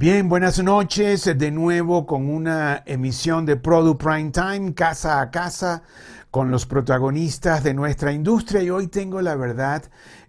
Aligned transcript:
Bien, 0.00 0.30
buenas 0.30 0.58
noches. 0.62 1.26
De 1.36 1.50
nuevo 1.50 2.06
con 2.06 2.30
una 2.30 2.82
emisión 2.86 3.44
de 3.44 3.56
Product 3.56 4.02
Prime 4.02 4.30
Time, 4.30 4.72
casa 4.72 5.20
a 5.20 5.30
casa, 5.30 5.82
con 6.30 6.50
los 6.50 6.64
protagonistas 6.64 7.62
de 7.62 7.74
nuestra 7.74 8.10
industria. 8.10 8.62
Y 8.62 8.70
hoy 8.70 8.86
tengo 8.86 9.20
la 9.20 9.36
verdad, 9.36 9.82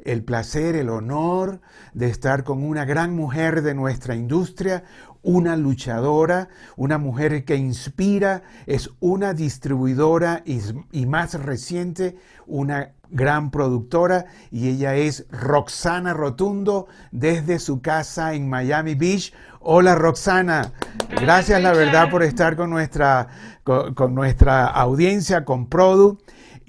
el 0.04 0.26
placer, 0.26 0.76
el 0.76 0.90
honor 0.90 1.62
de 1.94 2.10
estar 2.10 2.44
con 2.44 2.64
una 2.64 2.84
gran 2.84 3.16
mujer 3.16 3.62
de 3.62 3.74
nuestra 3.74 4.14
industria, 4.14 4.84
una 5.24 5.56
luchadora, 5.56 6.50
una 6.76 6.98
mujer 6.98 7.46
que 7.46 7.56
inspira, 7.56 8.44
es 8.66 8.90
una 9.00 9.34
distribuidora 9.34 10.44
y, 10.46 10.60
y 10.92 11.06
más 11.06 11.36
reciente, 11.36 12.18
una 12.46 12.92
gran 13.12 13.52
productora 13.52 14.26
y 14.50 14.70
ella 14.70 14.96
es 14.96 15.26
Roxana 15.30 16.14
Rotundo 16.14 16.88
desde 17.12 17.60
su 17.60 17.82
casa 17.82 18.34
en 18.34 18.50
Miami 18.50 18.96
Beach. 18.96 19.34
Hola 19.60 19.96
Roxana, 19.96 20.72
gracias 21.10 21.62
la 21.62 21.74
verdad 21.74 22.10
por 22.10 22.24
estar 22.24 22.56
con 22.56 22.70
nuestra, 22.70 23.28
con, 23.64 24.16
nuestra 24.16 24.66
audiencia, 24.66 25.46
con 25.46 25.68
Produ. 25.68 26.18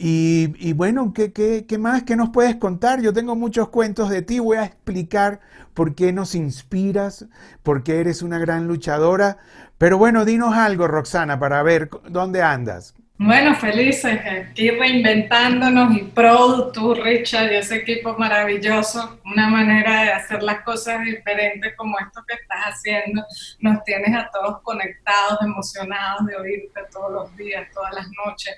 Y, 0.04 0.72
bueno, 0.72 1.12
¿qué, 1.12 1.32
¿qué, 1.32 1.64
qué, 1.64 1.78
más? 1.78 2.02
¿Qué 2.02 2.16
nos 2.16 2.30
puedes 2.30 2.56
contar? 2.56 3.00
Yo 3.00 3.12
tengo 3.12 3.36
muchos 3.36 3.68
cuentos 3.68 4.10
de 4.10 4.22
ti, 4.22 4.40
voy 4.40 4.56
a 4.56 4.64
explicar 4.64 5.40
por 5.74 5.94
qué 5.94 6.12
nos 6.12 6.34
inspiras, 6.34 7.26
por 7.62 7.84
qué 7.84 8.00
eres 8.00 8.22
una 8.22 8.38
gran 8.38 8.66
luchadora. 8.66 9.38
Pero 9.78 9.98
bueno, 9.98 10.24
dinos 10.24 10.54
algo, 10.54 10.88
Roxana, 10.88 11.38
para 11.38 11.62
ver 11.62 11.88
dónde 12.08 12.42
andas. 12.42 12.94
Bueno, 13.18 13.54
felices 13.54 14.18
aquí 14.26 14.70
reinventándonos 14.70 15.96
y 15.96 16.02
Pro, 16.02 16.72
tú, 16.72 16.94
Richard 16.94 17.52
y 17.52 17.56
ese 17.56 17.76
equipo 17.76 18.16
maravilloso, 18.18 19.20
una 19.24 19.48
manera 19.48 20.02
de 20.02 20.12
hacer 20.12 20.42
las 20.42 20.62
cosas 20.62 21.04
diferentes 21.04 21.74
como 21.76 21.98
esto 22.00 22.20
que 22.26 22.34
estás 22.34 22.74
haciendo, 22.74 23.22
nos 23.60 23.84
tienes 23.84 24.16
a 24.16 24.28
todos 24.32 24.60
conectados, 24.62 25.38
emocionados 25.42 26.26
de 26.26 26.36
oírte 26.36 26.80
todos 26.90 27.12
los 27.12 27.36
días, 27.36 27.68
todas 27.72 27.94
las 27.94 28.08
noches. 28.26 28.56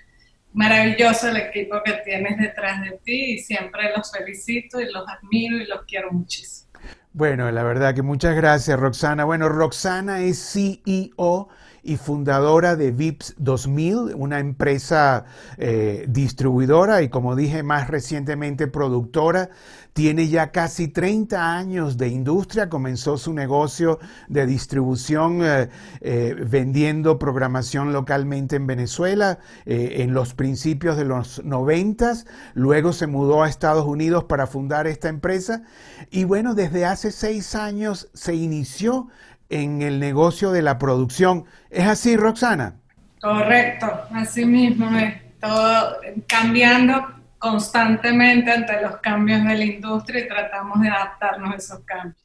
Maravilloso 0.55 1.29
el 1.29 1.37
equipo 1.37 1.83
que 1.85 1.93
tienes 2.05 2.39
detrás 2.39 2.81
de 2.83 2.99
ti 3.05 3.35
y 3.35 3.39
siempre 3.41 3.91
los 3.95 4.11
felicito 4.13 4.81
y 4.81 4.91
los 4.91 5.05
admiro 5.09 5.59
y 5.59 5.67
los 5.67 5.83
quiero 5.85 6.11
muchísimo. 6.13 6.71
Bueno, 7.13 7.51
la 7.51 7.63
verdad 7.65 7.95
que 7.95 8.03
muchas 8.03 8.35
gracias, 8.35 8.79
Roxana. 8.79 9.25
Bueno, 9.25 9.49
Roxana 9.49 10.21
es 10.21 10.53
CEO 10.53 11.49
y 11.85 11.97
fundadora 11.99 12.77
de 12.77 12.91
VIPS 12.91 13.35
2000, 13.39 14.15
una 14.17 14.39
empresa 14.39 15.27
eh, 15.59 16.07
distribuidora 16.09 17.03
y 17.03 17.11
como 17.11 17.37
dije 17.37 17.63
más 17.63 17.89
recientemente 17.89 18.67
productora. 18.67 19.51
Tiene 19.93 20.27
ya 20.27 20.51
casi 20.51 20.89
30 20.89 21.57
años 21.57 21.97
de 21.97 22.09
industria, 22.09 22.69
comenzó 22.69 23.17
su 23.17 23.33
negocio 23.33 24.01
de 24.27 24.45
distribución 24.45 25.39
eh, 25.45 25.69
eh, 26.01 26.35
vendiendo 26.51 27.17
programación 27.17 27.93
localmente 27.93 28.57
en 28.57 28.67
Venezuela 28.67 29.39
en 29.67 30.13
los 30.13 30.35
principios 30.35 30.97
de 30.97 31.05
los 31.05 31.45
90, 31.45 32.15
luego 32.55 32.93
se 32.93 33.07
mudó 33.07 33.43
a 33.43 33.49
Estados 33.49 33.87
Unidos 33.87 34.25
para 34.25 34.47
fundar 34.47 34.87
esta 34.87 35.09
empresa. 35.09 35.63
Y 36.11 36.25
bueno, 36.25 36.55
desde 36.55 36.85
hace 36.85 37.13
seis 37.13 37.55
años 37.55 38.09
se 38.15 38.35
inició 38.35 39.09
en 39.55 39.83
el 39.83 40.01
negocio 40.01 40.51
de 40.51 40.63
la 40.63 40.79
producción. 40.79 41.45
¿Es 41.71 41.87
así, 41.87 42.17
Roxana? 42.17 42.81
Correcto, 43.21 43.87
así 44.13 44.45
mismo 44.45 44.97
es. 44.99 45.15
Todo 45.41 45.97
cambiando 46.27 47.07
constantemente 47.39 48.51
ante 48.51 48.81
los 48.83 48.97
cambios 48.97 49.45
de 49.45 49.55
la 49.55 49.65
industria 49.65 50.25
y 50.25 50.29
tratamos 50.29 50.81
de 50.81 50.89
adaptarnos 50.89 51.53
a 51.53 51.57
esos 51.57 51.81
cambios. 51.81 52.17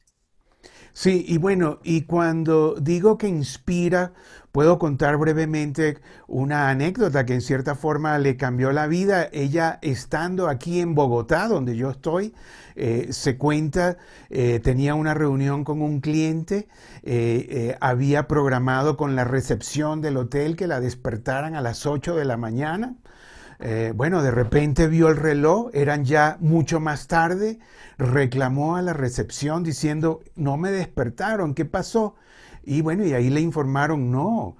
Sí, 0.92 1.24
y 1.28 1.38
bueno, 1.38 1.78
y 1.84 2.02
cuando 2.02 2.74
digo 2.74 3.16
que 3.16 3.28
inspira, 3.28 4.12
puedo 4.52 4.78
contar 4.78 5.16
brevemente 5.16 5.98
una 6.26 6.70
anécdota 6.70 7.24
que 7.24 7.34
en 7.34 7.40
cierta 7.40 7.74
forma 7.74 8.18
le 8.18 8.36
cambió 8.36 8.72
la 8.72 8.86
vida. 8.86 9.28
Ella 9.32 9.78
estando 9.82 10.48
aquí 10.48 10.80
en 10.80 10.94
Bogotá, 10.94 11.48
donde 11.48 11.76
yo 11.76 11.90
estoy, 11.90 12.34
eh, 12.74 13.08
se 13.10 13.36
cuenta, 13.36 13.96
eh, 14.28 14.60
tenía 14.62 14.94
una 14.94 15.14
reunión 15.14 15.64
con 15.64 15.82
un 15.82 16.00
cliente, 16.00 16.68
eh, 17.02 17.76
había 17.80 18.26
programado 18.26 18.96
con 18.96 19.16
la 19.16 19.24
recepción 19.24 20.00
del 20.00 20.16
hotel 20.16 20.56
que 20.56 20.66
la 20.66 20.80
despertaran 20.80 21.54
a 21.54 21.60
las 21.60 21.86
8 21.86 22.16
de 22.16 22.24
la 22.24 22.36
mañana. 22.36 22.96
bueno, 23.94 24.22
de 24.22 24.30
repente 24.30 24.88
vio 24.88 25.08
el 25.08 25.18
reloj, 25.18 25.68
eran 25.74 26.06
ya 26.06 26.38
mucho 26.40 26.80
más 26.80 27.08
tarde, 27.08 27.58
reclamó 27.98 28.76
a 28.76 28.82
la 28.82 28.94
recepción 28.94 29.62
diciendo, 29.62 30.22
no 30.34 30.56
me 30.56 30.70
despertaron, 30.70 31.52
¿qué 31.54 31.66
pasó? 31.66 32.14
Y 32.64 32.82
bueno, 32.82 33.04
y 33.04 33.12
ahí 33.12 33.30
le 33.30 33.40
informaron, 33.40 34.10
no, 34.10 34.56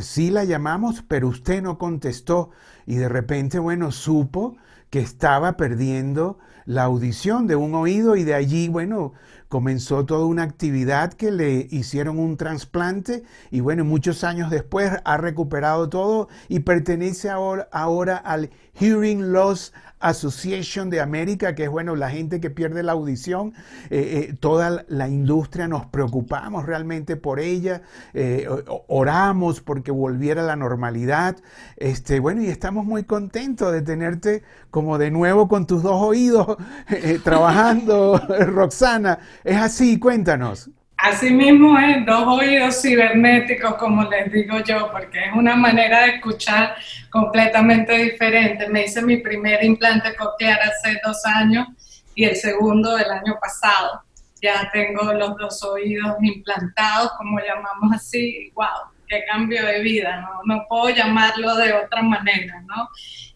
sí 0.00 0.30
la 0.30 0.44
llamamos, 0.44 1.02
pero 1.06 1.28
usted 1.28 1.62
no 1.62 1.78
contestó. 1.78 2.50
Y 2.86 2.96
de 2.96 3.08
repente, 3.08 3.58
bueno, 3.58 3.92
supo 3.92 4.56
que 4.90 5.00
estaba 5.00 5.56
perdiendo 5.56 6.38
la 6.66 6.84
audición 6.84 7.46
de 7.46 7.56
un 7.56 7.74
oído 7.74 8.16
y 8.16 8.24
de 8.24 8.34
allí, 8.34 8.68
bueno, 8.68 9.12
comenzó 9.48 10.04
toda 10.06 10.26
una 10.26 10.42
actividad 10.42 11.12
que 11.12 11.30
le 11.30 11.66
hicieron 11.70 12.18
un 12.18 12.36
trasplante 12.36 13.24
y 13.50 13.60
bueno, 13.60 13.84
muchos 13.84 14.22
años 14.22 14.50
después 14.50 14.92
ha 15.04 15.16
recuperado 15.16 15.88
todo 15.88 16.28
y 16.48 16.60
pertenece 16.60 17.30
ahora, 17.30 17.68
ahora 17.72 18.16
al 18.16 18.50
Hearing 18.74 19.32
Loss 19.32 19.72
Association 20.00 20.90
de 20.90 21.00
América, 21.00 21.54
que 21.54 21.64
es 21.64 21.70
bueno, 21.70 21.94
la 21.94 22.10
gente 22.10 22.40
que 22.40 22.50
pierde 22.50 22.82
la 22.82 22.92
audición, 22.92 23.52
eh, 23.90 24.28
eh, 24.30 24.36
toda 24.38 24.84
la 24.88 25.08
industria 25.08 25.68
nos 25.68 25.86
preocupamos 25.86 26.66
realmente 26.66 27.16
por 27.16 27.38
ella, 27.38 27.82
eh, 28.14 28.48
oramos 28.88 29.60
porque 29.60 29.90
volviera 29.90 30.42
a 30.42 30.46
la 30.46 30.56
normalidad, 30.56 31.36
este, 31.76 32.18
bueno, 32.18 32.42
y 32.42 32.46
estamos 32.46 32.84
muy 32.84 33.04
contentos 33.04 33.72
de 33.72 33.82
tenerte 33.82 34.42
como 34.70 34.98
de 34.98 35.10
nuevo 35.10 35.48
con 35.48 35.66
tus 35.66 35.82
dos 35.82 36.00
oídos 36.02 36.56
trabajando, 37.24 38.18
Roxana, 38.46 39.18
es 39.44 39.56
así, 39.56 39.98
cuéntanos. 39.98 40.70
Asimismo 41.02 41.78
es 41.78 42.04
dos 42.04 42.24
oídos 42.26 42.82
cibernéticos, 42.82 43.76
como 43.76 44.04
les 44.04 44.30
digo 44.30 44.58
yo, 44.60 44.90
porque 44.90 45.18
es 45.18 45.32
una 45.34 45.56
manera 45.56 46.02
de 46.02 46.16
escuchar 46.16 46.76
completamente 47.08 47.96
diferente. 47.96 48.68
Me 48.68 48.84
hice 48.84 49.00
mi 49.00 49.16
primer 49.16 49.64
implante 49.64 50.14
coclear 50.14 50.60
hace 50.60 51.00
dos 51.02 51.24
años 51.24 51.68
y 52.14 52.24
el 52.24 52.36
segundo 52.36 52.98
el 52.98 53.10
año 53.10 53.38
pasado. 53.40 54.02
Ya 54.42 54.70
tengo 54.72 55.12
los 55.14 55.38
dos 55.38 55.62
oídos 55.64 56.16
implantados, 56.20 57.12
como 57.16 57.40
llamamos 57.40 57.94
así. 57.94 58.50
¡Wow! 58.54 58.92
¡Qué 59.08 59.24
cambio 59.26 59.64
de 59.64 59.80
vida! 59.80 60.20
No, 60.20 60.54
no 60.54 60.66
puedo 60.68 60.90
llamarlo 60.90 61.56
de 61.56 61.72
otra 61.72 62.02
manera, 62.02 62.60
¿no? 62.66 62.88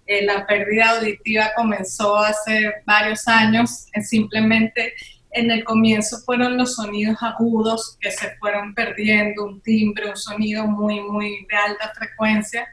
Eh, 0.07 0.27
la 0.27 0.47
pérdida 0.47 0.91
auditiva 0.91 1.53
comenzó 1.57 2.17
hace 2.19 2.75
varios 2.85 3.27
años, 3.27 3.87
simplemente 4.03 4.93
en 5.35 5.51
el 5.51 5.65
comienzo 5.65 6.19
fueron 6.25 6.57
los 6.57 6.77
sonidos 6.77 7.17
agudos 7.21 7.99
que 8.01 8.11
se 8.11 8.37
fueron 8.37 8.75
perdiendo, 8.75 9.45
un 9.45 9.61
timbre, 9.61 10.09
un 10.09 10.17
sonido 10.17 10.67
muy, 10.67 11.01
muy 11.01 11.47
de 11.51 11.57
alta 11.57 11.93
frecuencia, 11.95 12.67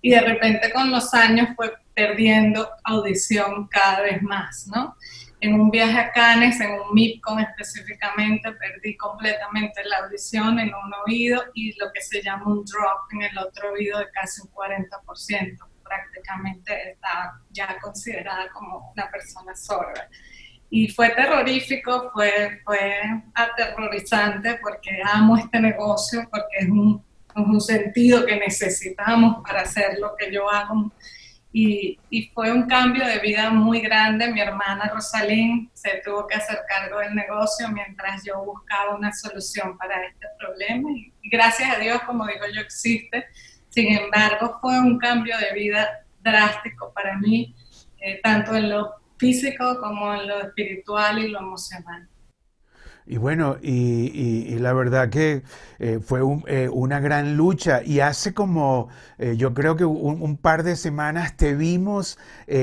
y 0.00 0.10
de 0.10 0.20
repente 0.20 0.70
con 0.72 0.90
los 0.90 1.14
años 1.14 1.48
fue 1.56 1.72
perdiendo 1.94 2.68
audición 2.84 3.68
cada 3.68 4.02
vez 4.02 4.22
más, 4.22 4.66
¿no? 4.68 4.96
En 5.40 5.54
un 5.54 5.70
viaje 5.70 5.96
a 5.96 6.10
Cannes, 6.12 6.60
en 6.60 6.72
un 6.72 6.94
MIPCON 6.94 7.38
específicamente, 7.40 8.50
perdí 8.52 8.96
completamente 8.96 9.84
la 9.84 9.98
audición 9.98 10.58
en 10.58 10.68
un 10.74 10.92
oído 11.06 11.44
y 11.54 11.78
lo 11.78 11.92
que 11.92 12.00
se 12.00 12.20
llama 12.20 12.46
un 12.46 12.64
drop 12.64 13.12
en 13.12 13.22
el 13.22 13.38
otro 13.38 13.72
oído 13.72 14.00
de 14.00 14.10
casi 14.10 14.40
un 14.40 14.48
40%. 14.50 15.58
Prácticamente 15.84 16.90
estaba 16.90 17.40
ya 17.50 17.78
considerada 17.80 18.48
como 18.50 18.92
una 18.92 19.08
persona 19.10 19.54
sorda 19.54 20.08
y 20.70 20.88
fue 20.88 21.10
terrorífico, 21.10 22.10
fue, 22.12 22.60
fue 22.64 23.00
aterrorizante 23.34 24.58
porque 24.62 25.00
amo 25.02 25.36
este 25.36 25.60
negocio, 25.60 26.28
porque 26.30 26.58
es 26.58 26.68
un, 26.68 27.02
un 27.34 27.60
sentido 27.60 28.26
que 28.26 28.36
necesitamos 28.36 29.42
para 29.46 29.62
hacer 29.62 29.98
lo 29.98 30.14
que 30.16 30.30
yo 30.32 30.50
hago. 30.50 30.92
Y, 31.50 31.98
y, 32.10 32.28
fue 32.28 32.52
un 32.52 32.64
cambio 32.64 33.06
de 33.06 33.18
vida 33.20 33.48
muy 33.48 33.80
grande. 33.80 34.30
Mi 34.30 34.40
hermana 34.40 34.90
Rosalín 34.94 35.70
se 35.72 36.02
tuvo 36.04 36.26
que 36.26 36.34
hacer 36.34 36.58
cargo 36.68 36.98
del 36.98 37.14
negocio 37.14 37.70
mientras 37.70 38.22
yo 38.22 38.44
buscaba 38.44 38.94
una 38.94 39.12
solución 39.14 39.76
para 39.78 40.04
este 40.04 40.26
problema. 40.38 40.90
Y, 40.92 41.12
gracias 41.30 41.74
a 41.74 41.78
Dios, 41.78 42.02
como 42.02 42.26
digo 42.26 42.44
yo, 42.54 42.60
existe. 42.60 43.24
Sin 43.70 43.96
embargo, 43.96 44.58
fue 44.60 44.78
un 44.78 44.98
cambio 44.98 45.36
de 45.38 45.58
vida 45.58 46.04
drástico 46.20 46.92
para 46.92 47.16
mí, 47.16 47.54
eh, 47.98 48.20
tanto 48.22 48.54
en 48.54 48.68
lo 48.68 48.98
físico 49.18 49.78
como 49.80 50.14
en 50.14 50.28
lo 50.28 50.40
espiritual 50.40 51.18
y 51.18 51.28
lo 51.28 51.40
emocional. 51.40 52.08
Y 53.10 53.16
bueno, 53.16 53.56
y, 53.62 54.58
la 54.58 54.74
verdad 54.74 55.08
que 55.08 55.42
eh, 55.78 55.98
fue 56.04 56.20
eh, 56.46 56.68
una 56.70 57.00
gran 57.00 57.38
lucha 57.38 57.82
y 57.82 58.00
hace 58.00 58.34
como, 58.34 58.88
eh, 59.16 59.34
yo 59.38 59.54
creo 59.54 59.76
que 59.76 59.86
un, 59.86 60.36
par 60.36 60.62
de 60.62 60.76
semanas 60.76 61.34
te 61.34 61.54
vimos 61.54 62.18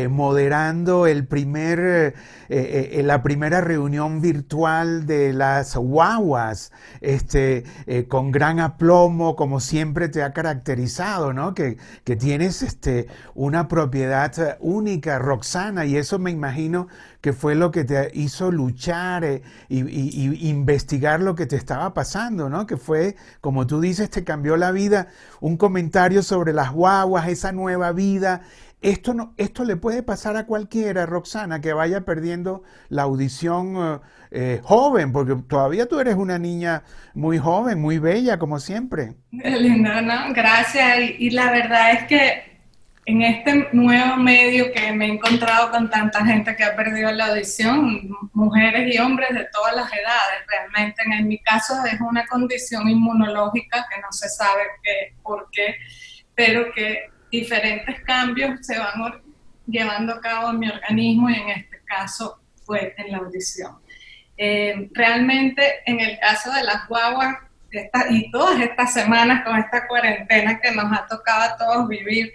moderando 0.10 1.08
el 1.08 1.26
primer, 1.26 2.14
la 2.48 3.24
primera 3.24 3.62
reunión 3.62 4.22
virtual 4.22 5.08
de 5.08 5.34
las 5.34 5.76
guaguas, 5.76 6.72
este, 7.02 7.64
con 8.08 8.32
gran 8.32 8.60
aplomo, 8.60 9.36
como 9.36 9.60
siempre 9.60 10.10
te 10.10 10.22
ha 10.22 10.32
caracterizado, 10.32 11.34
¿no? 11.34 11.56
Que, 11.56 11.78
que 12.04 12.16
tienes 12.16 12.62
este, 12.62 13.08
una 13.34 13.68
propiedad 13.68 14.58
única, 14.60 15.18
Roxana, 15.18 15.86
y 15.86 15.98
eso 15.98 16.20
me 16.20 16.32
imagino 16.32 16.88
que 17.26 17.34
fue 17.34 17.56
lo 17.56 17.72
que 17.72 17.86
te 17.86 18.12
hizo 18.14 18.52
luchar 18.52 19.24
eh, 19.24 19.42
y, 19.68 20.48
investigar 20.48 21.22
lo 21.22 21.34
que 21.34 21.48
te 21.48 21.56
estaba 21.56 21.92
pasando, 21.92 22.52
¿no? 22.52 22.68
Que 22.68 22.78
fue, 22.78 23.16
como 23.42 23.66
tú 23.66 23.82
dices, 23.82 24.12
te 24.12 24.24
cambió 24.24 24.58
la 24.58 24.70
vida, 24.72 25.08
un 25.40 25.58
comentario 25.58 26.22
sobre 26.22 26.54
las 26.54 26.72
guaguas, 26.72 27.28
esa 27.28 27.52
nueva 27.52 27.94
vida. 27.94 28.42
Esto, 28.80 29.16
no, 29.16 29.34
esto 29.38 29.64
le 29.64 29.76
puede 29.76 30.04
pasar 30.04 30.38
a 30.38 30.46
cualquiera, 30.46 31.08
Roxana, 31.08 31.62
que 31.62 31.74
vaya 31.74 32.02
perdiendo 32.02 32.62
la 32.90 33.02
audición 33.02 33.76
eh, 33.76 34.00
eh, 34.30 34.60
joven, 34.62 35.12
porque 35.12 35.34
todavía 35.48 35.88
tú 35.88 36.00
eres 36.00 36.18
una 36.18 36.38
niña 36.38 36.84
muy 37.16 37.40
joven, 37.40 37.82
muy 37.82 37.98
bella, 37.98 38.38
como 38.38 38.60
siempre. 38.60 39.16
Linda, 39.32 40.00
¿no? 40.04 40.32
Gracias. 40.32 41.00
y 41.18 41.32
la 41.32 41.50
verdad 41.50 41.92
es 41.94 42.04
que 42.04 42.55
en 43.06 43.22
este 43.22 43.70
nuevo 43.72 44.18
medio 44.18 44.72
que 44.72 44.92
me 44.92 45.06
he 45.06 45.10
encontrado 45.10 45.70
con 45.70 45.90
tanta 45.90 46.26
gente 46.26 46.56
que 46.56 46.64
ha 46.64 46.76
perdido 46.76 47.12
la 47.12 47.28
audición, 47.28 48.10
mujeres 48.34 48.94
y 48.94 48.98
hombres 48.98 49.30
de 49.30 49.46
todas 49.54 49.76
las 49.76 49.94
edades, 49.94 50.46
realmente 50.48 51.04
en 51.06 51.28
mi 51.28 51.38
caso 51.40 51.76
es 51.86 52.02
una 52.02 52.26
condición 52.26 52.90
inmunológica 52.90 53.86
que 53.94 54.02
no 54.02 54.12
se 54.12 54.28
sabe 54.28 54.64
qué, 54.82 55.14
por 55.22 55.48
qué, 55.52 55.76
pero 56.34 56.72
que 56.74 57.12
diferentes 57.32 58.02
cambios 58.06 58.66
se 58.66 58.80
van 58.80 59.22
llevando 59.68 60.14
a 60.14 60.22
cabo 60.22 60.50
en 60.50 60.60
mi 60.60 60.70
organismo 60.70 61.30
y 61.30 61.36
en 61.36 61.50
este 61.50 61.82
caso 61.86 62.40
fue 62.66 62.96
en 62.98 63.12
la 63.12 63.20
audición. 63.20 63.78
Eh, 64.38 64.90
realmente 64.94 65.62
en 65.86 66.00
el 66.00 66.20
caso 66.20 66.52
de 66.52 66.64
las 66.64 66.88
guaguas 66.88 67.38
y 68.10 68.32
todas 68.32 68.60
estas 68.62 68.94
semanas 68.94 69.44
con 69.46 69.58
esta 69.58 69.88
cuarentena 69.88 70.60
que 70.60 70.72
nos 70.72 70.86
ha 70.92 71.06
tocado 71.08 71.42
a 71.44 71.58
todos 71.58 71.88
vivir, 71.88 72.34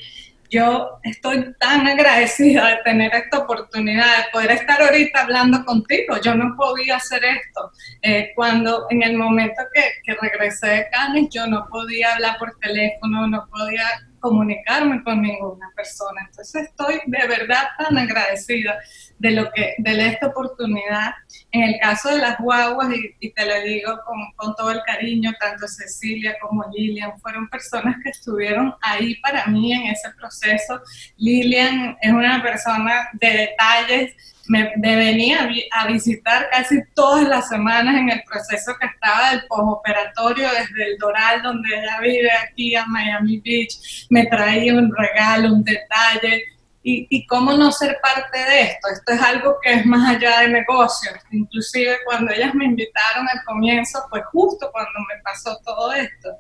yo 0.50 0.98
estoy 1.04 1.54
tan 1.58 1.86
agradecida 1.86 2.68
de 2.68 2.76
tener 2.84 3.14
esta 3.14 3.38
oportunidad, 3.38 4.16
de 4.16 4.30
poder 4.32 4.50
estar 4.52 4.82
ahorita 4.82 5.22
hablando 5.22 5.64
contigo. 5.64 6.16
Yo 6.22 6.34
no 6.34 6.56
podía 6.56 6.96
hacer 6.96 7.24
esto. 7.24 7.70
Eh, 8.02 8.32
cuando 8.34 8.86
en 8.90 9.02
el 9.02 9.16
momento 9.16 9.62
que, 9.72 9.82
que 10.04 10.16
regresé 10.20 10.66
de 10.66 10.88
Cannes, 10.90 11.28
yo 11.30 11.46
no 11.46 11.66
podía 11.70 12.14
hablar 12.14 12.36
por 12.38 12.58
teléfono, 12.58 13.28
no 13.28 13.48
podía 13.48 13.86
comunicarme 14.18 15.02
con 15.02 15.22
ninguna 15.22 15.70
persona. 15.74 16.22
Entonces 16.28 16.64
estoy 16.64 17.00
de 17.06 17.26
verdad 17.26 17.68
tan 17.78 17.96
agradecida 17.96 18.78
de 19.20 19.30
lo 19.32 19.52
que, 19.52 19.74
de 19.78 20.06
esta 20.08 20.28
oportunidad. 20.28 21.12
En 21.52 21.62
el 21.62 21.78
caso 21.80 22.08
de 22.08 22.18
las 22.18 22.38
guaguas, 22.38 22.88
y, 23.20 23.30
te 23.30 23.46
lo 23.46 23.60
digo 23.62 24.00
con, 24.36 24.54
todo 24.56 24.72
el 24.72 24.80
cariño, 24.84 25.32
tanto 25.38 25.68
Cecilia 25.68 26.36
como 26.40 26.64
Lilian 26.72 27.18
fueron 27.20 27.48
personas 27.48 27.96
que 28.02 28.10
estuvieron 28.10 28.74
ahí 28.80 29.14
para 29.16 29.46
mí 29.46 29.72
en 29.72 29.86
ese 29.86 30.10
proceso. 30.18 30.80
Lilian 31.18 31.96
es 32.00 32.12
una 32.12 32.42
persona 32.42 33.08
de 33.12 33.28
detalles 33.28 34.14
me, 34.50 34.72
venía 34.76 35.48
a 35.70 35.86
visitar 35.86 36.48
casi 36.50 36.82
todas 36.94 37.28
las 37.28 37.48
semanas 37.48 37.94
en 37.94 38.10
el 38.10 38.20
proceso 38.24 38.72
que 38.80 38.86
estaba 38.86 39.30
del 39.30 39.46
postoperatorio 39.46 40.48
desde 40.50 40.90
el 40.90 40.98
Doral, 40.98 41.42
donde 41.42 41.68
ella 41.68 42.00
vive, 42.02 42.30
aquí 42.32 42.74
a 42.74 42.84
Miami 42.86 43.38
Beach. 43.38 44.06
Me 44.10 44.26
traía 44.26 44.74
un 44.74 44.92
regalo, 44.92 45.54
un 45.54 45.62
detalle. 45.62 46.42
Y, 46.82 47.26
cómo 47.26 47.52
no 47.52 47.70
ser 47.72 47.98
parte 48.02 48.38
de 48.38 48.62
esto. 48.62 48.88
Esto 48.90 49.12
es 49.12 49.20
algo 49.20 49.56
que 49.62 49.74
es 49.74 49.86
más 49.86 50.16
allá 50.16 50.40
de 50.40 50.48
negocios. 50.48 51.14
Inclusive 51.30 51.98
cuando 52.06 52.32
ellas 52.32 52.54
me 52.54 52.64
invitaron 52.64 53.28
al 53.28 53.44
comienzo, 53.44 54.00
fue 54.08 54.22
justo 54.32 54.70
cuando 54.72 54.98
me 55.00 55.22
pasó 55.22 55.58
todo 55.64 55.92
esto. 55.92 56.30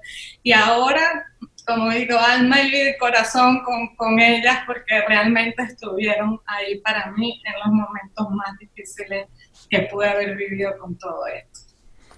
Y 0.42 0.52
ahora 0.52 1.26
como 1.66 1.90
digo, 1.90 2.18
alma 2.18 2.62
y 2.62 2.96
corazón 2.98 3.62
con, 3.64 3.94
con, 3.96 4.18
ellas 4.18 4.60
porque 4.66 5.02
realmente 5.06 5.62
estuvieron 5.62 6.40
ahí 6.46 6.80
para 6.80 7.12
mí 7.12 7.40
en 7.44 7.52
los 7.60 7.68
momentos 7.68 8.30
más 8.30 8.58
difíciles 8.58 9.28
que 9.68 9.82
pude 9.82 10.08
haber 10.08 10.36
vivido 10.36 10.76
con 10.78 10.96
todo 10.98 11.26
esto. 11.26 11.70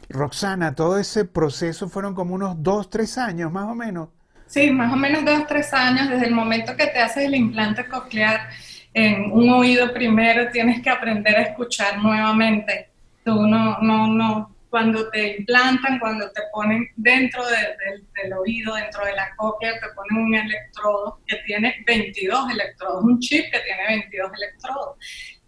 Roxana, 0.08 0.74
todo 0.74 0.98
ese 0.98 1.24
proceso 1.24 1.88
fueron 1.88 2.14
como 2.14 2.34
unos 2.34 2.62
dos, 2.62 2.90
tres 2.90 3.18
años 3.18 3.50
más 3.50 3.68
o 3.68 3.74
menos. 3.74 4.08
Sí, 4.52 4.70
más 4.70 4.92
o 4.92 4.96
menos 4.96 5.24
dos, 5.24 5.46
tres 5.46 5.72
años 5.72 6.10
desde 6.10 6.26
el 6.26 6.34
momento 6.34 6.76
que 6.76 6.88
te 6.88 6.98
haces 6.98 7.24
el 7.24 7.34
implante 7.34 7.86
coclear 7.88 8.50
en 8.92 9.32
un 9.32 9.48
oído 9.48 9.94
primero, 9.94 10.50
tienes 10.50 10.82
que 10.82 10.90
aprender 10.90 11.34
a 11.34 11.42
escuchar 11.44 11.96
nuevamente. 11.96 12.90
Tú 13.24 13.46
no, 13.46 13.78
no, 13.78 14.08
no, 14.08 14.54
cuando 14.68 15.08
te 15.08 15.38
implantan, 15.38 15.98
cuando 15.98 16.30
te 16.32 16.42
ponen 16.52 16.86
dentro 16.96 17.42
del 17.46 18.32
oído, 18.34 18.74
dentro 18.74 19.02
de 19.06 19.14
la 19.14 19.34
cóclea, 19.36 19.80
te 19.80 19.86
ponen 19.96 20.22
un 20.22 20.34
electrodo 20.34 21.20
que 21.26 21.36
tiene 21.46 21.82
22 21.86 22.50
electrodos, 22.50 23.04
un 23.04 23.18
chip 23.20 23.50
que 23.50 23.60
tiene 23.60 23.86
22 23.88 24.32
electrodos. 24.36 24.98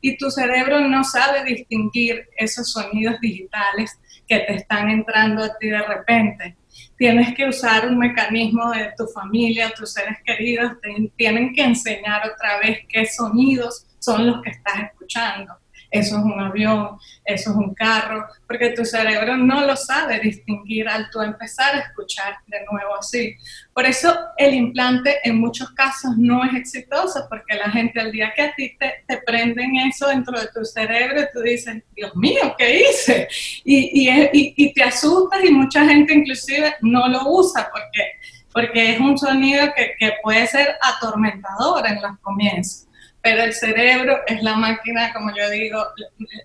Y 0.01 0.17
tu 0.17 0.31
cerebro 0.31 0.81
no 0.81 1.05
sabe 1.05 1.45
distinguir 1.45 2.27
esos 2.39 2.73
sonidos 2.73 3.21
digitales 3.21 4.01
que 4.27 4.39
te 4.39 4.55
están 4.55 4.89
entrando 4.89 5.45
a 5.45 5.59
ti 5.59 5.69
de 5.69 5.83
repente. 5.83 6.57
Tienes 6.97 7.35
que 7.35 7.49
usar 7.49 7.89
un 7.89 7.99
mecanismo 7.99 8.71
de 8.71 8.93
tu 8.97 9.07
familia, 9.07 9.73
tus 9.77 9.93
seres 9.93 10.19
queridos, 10.25 10.81
te 10.81 11.13
tienen 11.17 11.53
que 11.53 11.63
enseñar 11.63 12.23
otra 12.31 12.59
vez 12.61 12.81
qué 12.89 13.05
sonidos 13.07 13.87
son 13.99 14.27
los 14.27 14.43
que 14.43 14.51
estás 14.51 14.75
escuchando 14.91 15.55
eso 15.95 16.19
es 16.19 16.25
un 16.25 16.41
avión, 16.41 16.99
eso 17.25 17.51
es 17.51 17.57
un 17.57 17.73
carro, 17.73 18.27
porque 18.49 18.71
tu 18.71 18.85
cerebro 18.85 19.37
no 19.37 19.65
lo 19.65 19.77
sabe 19.77 20.19
distinguir 20.19 20.89
al 20.89 21.09
tú 21.09 21.23
empezar 21.23 21.77
a 21.77 21.79
escuchar 21.79 22.39
de 22.49 22.65
nuevo 22.69 22.97
así. 22.99 23.37
Por 23.73 23.87
eso 23.87 24.13
el 24.37 24.55
implante 24.55 25.19
en 25.23 25.39
muchos 25.39 25.71
casos 25.71 26.19
no 26.19 26.45
es 26.45 26.55
exitoso, 26.55 27.27
porque 27.31 27.55
la 27.55 27.71
gente 27.71 28.01
al 28.01 28.11
día 28.11 28.33
que 28.35 28.43
a 28.43 28.55
ti 28.57 28.77
te, 28.77 29.05
te 29.07 29.19
prenden 29.19 29.77
eso 29.77 30.09
dentro 30.09 30.39
de 30.39 30.49
tu 30.49 30.65
cerebro, 30.65 31.29
tú 31.33 31.43
dices, 31.43 31.81
Dios 31.95 32.15
mío, 32.17 32.57
¿qué 32.59 32.81
hice? 32.81 33.29
Y, 33.65 34.11
y, 34.11 34.55
y 34.57 34.75
te 34.75 34.83
asustas 34.83 35.45
y 35.45 35.53
mucha 35.53 35.85
gente 35.85 36.13
inclusive 36.13 36.75
no 36.81 37.07
lo 37.07 37.29
usa 37.29 37.71
porque, 37.71 38.03
porque 38.53 38.95
es 38.95 39.01
un 39.01 39.17
sonido 39.17 39.73
que, 39.77 39.95
que 39.97 40.15
puede 40.25 40.45
ser 40.49 40.75
atormentador 40.83 41.87
en 41.87 42.03
los 42.03 42.19
comienzos 42.19 42.89
pero 43.25 43.43
el 43.43 43.55
cerebro 43.55 44.19
es 44.27 44.43
la 44.43 44.55
máquina, 44.55 45.11
como 45.15 45.35
yo 45.35 45.49
digo, 45.49 45.83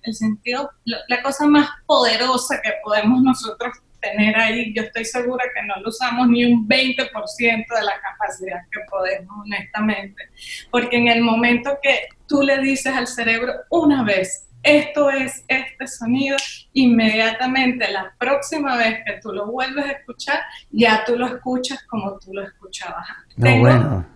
el 0.01 0.13
sentido, 0.13 0.71
la 0.85 1.21
cosa 1.21 1.45
más 1.45 1.69
poderosa 1.85 2.61
que 2.63 2.71
podemos 2.81 3.21
nosotros 3.21 3.73
tener 3.99 4.33
ahí. 4.37 4.73
Yo 4.73 4.83
estoy 4.83 5.03
segura 5.03 5.43
que 5.53 5.61
no 5.67 5.75
lo 5.81 5.89
usamos 5.89 6.29
ni 6.29 6.45
un 6.45 6.65
20% 6.69 7.05
de 7.05 7.83
la 7.83 7.99
capacidad 7.99 8.61
que 8.71 8.79
podemos, 8.89 9.29
honestamente. 9.43 10.23
Porque 10.71 10.95
en 10.95 11.09
el 11.09 11.21
momento 11.21 11.77
que 11.83 12.07
tú 12.29 12.43
le 12.43 12.59
dices 12.59 12.95
al 12.95 13.07
cerebro 13.07 13.51
una 13.69 14.05
vez, 14.05 14.47
esto 14.63 15.09
es 15.09 15.43
este 15.49 15.85
sonido, 15.85 16.37
inmediatamente 16.71 17.91
la 17.91 18.13
próxima 18.17 18.77
vez 18.77 18.99
que 19.05 19.19
tú 19.21 19.33
lo 19.33 19.51
vuelves 19.51 19.83
a 19.83 19.91
escuchar, 19.91 20.39
ya 20.71 21.03
tú 21.05 21.17
lo 21.17 21.27
escuchas 21.27 21.83
como 21.89 22.17
tú 22.19 22.33
lo 22.33 22.43
escuchabas 22.43 23.05
antes. 23.09 23.37
No, 23.37 23.59
bueno 23.59 24.08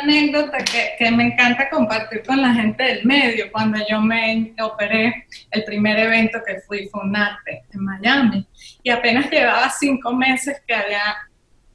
anécdota 0.00 0.58
que, 0.58 0.94
que, 0.98 1.10
me 1.10 1.24
encanta 1.24 1.68
compartir 1.70 2.22
con 2.26 2.40
la 2.40 2.54
gente 2.54 2.82
del 2.82 3.04
medio. 3.04 3.50
Cuando 3.52 3.78
yo 3.88 4.00
me 4.00 4.54
operé, 4.60 5.26
el 5.50 5.64
primer 5.64 5.98
evento 5.98 6.40
que 6.46 6.60
fui 6.60 6.88
fue 6.88 7.02
un 7.02 7.16
arte 7.16 7.64
en 7.72 7.84
Miami 7.84 8.46
y 8.82 8.90
apenas 8.90 9.30
llevaba 9.30 9.70
cinco 9.70 10.12
meses 10.12 10.62
que 10.66 10.74
había 10.74 11.16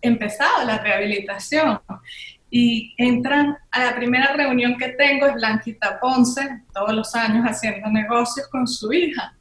empezado 0.01 0.65
la 0.65 0.77
rehabilitación. 0.80 1.80
Y 2.50 2.94
entran 2.98 3.58
a 3.72 3.86
la 3.86 3.96
primera 3.96 4.34
reunión 4.34 4.77
que 4.77 4.89
tengo, 4.89 5.25
es 5.25 5.34
Blanquita 5.34 6.00
Ponce, 6.00 6.62
todos 6.74 6.94
los 6.94 7.15
años 7.15 7.44
haciendo 7.46 7.89
negocios 7.89 8.48
con 8.50 8.68
su 8.68 8.94
hija 8.94 9.34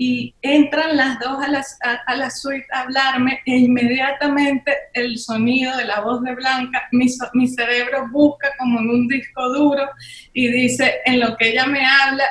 y 0.00 0.32
entran 0.42 0.96
las 0.96 1.18
dos 1.18 1.42
a, 1.42 1.48
las, 1.48 1.76
a, 1.82 2.14
la 2.14 2.30
suite 2.30 2.64
a 2.72 2.82
hablarme 2.82 3.40
e 3.44 3.56
inmediatamente 3.56 4.72
el 4.94 5.18
sonido 5.18 5.76
de 5.76 5.86
la 5.86 6.00
voz 6.02 6.22
de 6.22 6.36
Blanca, 6.36 6.88
mi, 6.92 7.06
mi, 7.32 7.48
cerebro 7.48 8.06
busca 8.12 8.48
como 8.60 8.78
en 8.78 8.90
un 8.90 9.08
disco 9.08 9.52
duro 9.52 9.90
y 10.32 10.46
dice, 10.52 11.00
en 11.04 11.18
lo 11.18 11.36
que 11.36 11.48
ella 11.48 11.66
me 11.66 11.84
habla, 11.84 12.22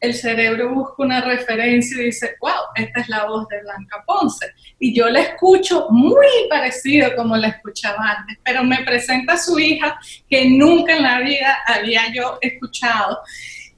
el 0.00 0.14
cerebro 0.14 0.74
busca 0.74 0.94
una 0.98 1.20
referencia 1.20 2.02
y 2.02 2.06
dice, 2.06 2.34
wow, 2.40 2.50
esta 2.74 3.00
es 3.02 3.08
la 3.08 3.24
voz 3.26 3.46
de 3.46 3.60
Blanca 3.60 4.02
Ponce. 4.04 4.52
Y 4.80 4.92
yo 4.92 5.08
la 5.08 5.20
escucho 5.20 5.86
muy 5.90 6.26
parecido 6.50 7.14
como 7.14 7.36
la 7.36 7.48
escuchaba 7.48 8.16
antes, 8.18 8.36
pero 8.42 8.64
me 8.64 8.78
presenta 8.78 9.34
a 9.34 9.38
su 9.38 9.60
hija 9.60 9.96
que 10.28 10.50
nunca 10.50 10.96
en 10.96 11.04
la 11.04 11.20
vida 11.20 11.56
había 11.68 12.12
yo 12.12 12.38
escuchado. 12.40 13.20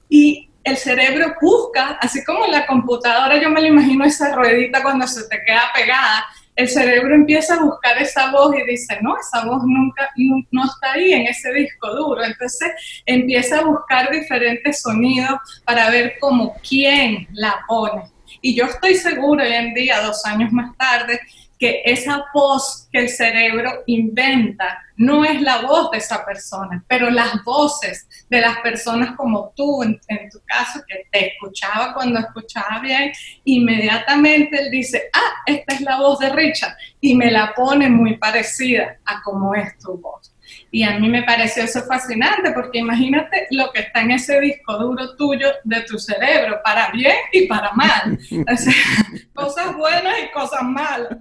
Y 0.08 0.48
el 0.64 0.76
cerebro 0.78 1.35
busca, 1.40 1.99
así 2.00 2.25
como 2.25 2.47
en 2.47 2.52
la 2.52 2.66
computadora, 2.66 3.40
yo 3.40 3.50
me 3.50 3.61
lo 3.61 3.68
imagino 3.68 4.04
esa 4.04 4.35
ruedita 4.35 4.83
cuando 4.83 5.06
se 5.06 5.28
te 5.28 5.42
queda 5.44 5.71
pegada, 5.75 6.25
el 6.56 6.68
cerebro 6.68 7.14
empieza 7.14 7.54
a 7.54 7.64
buscar 7.64 8.00
esa 8.00 8.30
voz 8.30 8.54
y 8.56 8.64
dice, 8.64 8.99
no, 9.02 9.16
esa 9.18 9.44
voz 9.44 9.62
nunca, 9.64 10.11
no, 10.52 10.64
está 10.64 10.92
ahí 10.92 11.12
en 11.12 11.26
ese 11.26 11.52
disco 11.52 11.92
duro. 11.94 12.25
Entonces 12.25 13.02
empieza 13.04 13.59
a 13.59 13.64
buscar 13.64 14.11
diferentes 14.11 14.80
sonidos 14.80 15.40
para 15.64 15.90
ver 15.90 16.14
cómo 16.21 16.56
quién 16.66 17.26
la 17.33 17.64
pone. 17.66 18.04
Y 18.40 18.54
yo 18.54 18.66
estoy 18.66 18.94
seguro 18.94 19.42
hoy 19.42 19.52
en 19.52 19.75
día, 19.75 20.00
dos 20.00 20.25
años 20.25 20.52
más 20.52 20.76
tarde, 20.76 21.21
que 21.64 21.80
esa 21.87 22.26
voz 22.35 22.90
que 22.92 22.99
el 22.99 23.09
cerebro 23.09 23.85
inventa 23.87 24.83
no 24.99 25.25
es 25.25 25.40
la 25.40 25.62
voz 25.62 25.90
de 25.90 25.97
esa 25.97 26.23
persona, 26.23 26.85
pero 26.87 27.09
las 27.09 27.42
voces 27.42 28.06
de 28.28 28.42
las 28.42 28.59
personas 28.59 29.16
como 29.16 29.50
tú, 29.56 29.83
en, 29.83 29.99
tu 30.30 30.40
caso, 30.44 30.80
que 30.87 31.06
te 31.11 31.28
escuchaba 31.28 31.94
cuando 31.94 32.21
escuchaba 32.21 32.80
bien, 32.80 33.12
inmediatamente 33.44 34.59
él 34.59 34.71
dice, 34.71 35.04
ah, 35.14 35.42
esta 35.47 35.75
es 35.75 35.80
la 35.80 35.97
voz 35.97 36.18
de 36.18 36.28
Richard, 36.28 36.76
y 37.00 37.14
me 37.14 37.30
la 37.30 37.54
pone 37.54 37.88
muy 37.88 38.18
parecida 38.18 38.99
a 39.06 39.23
cómo 39.23 39.54
es 39.54 39.78
tu 39.78 39.97
voz. 39.97 40.35
Y 40.75 40.83
a 40.83 40.99
mí 40.99 41.09
me 41.09 41.23
pareció 41.23 41.62
eso 41.62 41.83
fascinante, 41.83 42.50
porque 42.50 42.81
imagínate 42.81 43.47
lo 43.52 43.71
que 43.71 43.83
está 43.83 44.00
en 44.00 44.11
ese 44.11 44.40
disco 44.40 44.76
duro 44.76 45.14
tuyo 45.14 45.47
de 45.62 45.83
tu 45.83 46.00
cerebro, 46.00 46.59
para 46.64 46.90
bien 46.90 47.14
y 47.31 47.47
para 47.47 47.73
mal. 47.75 48.19
cosas 49.35 49.76
buenas 49.76 50.14
y 50.25 50.33
cosas 50.33 50.62
malas. 50.64 51.16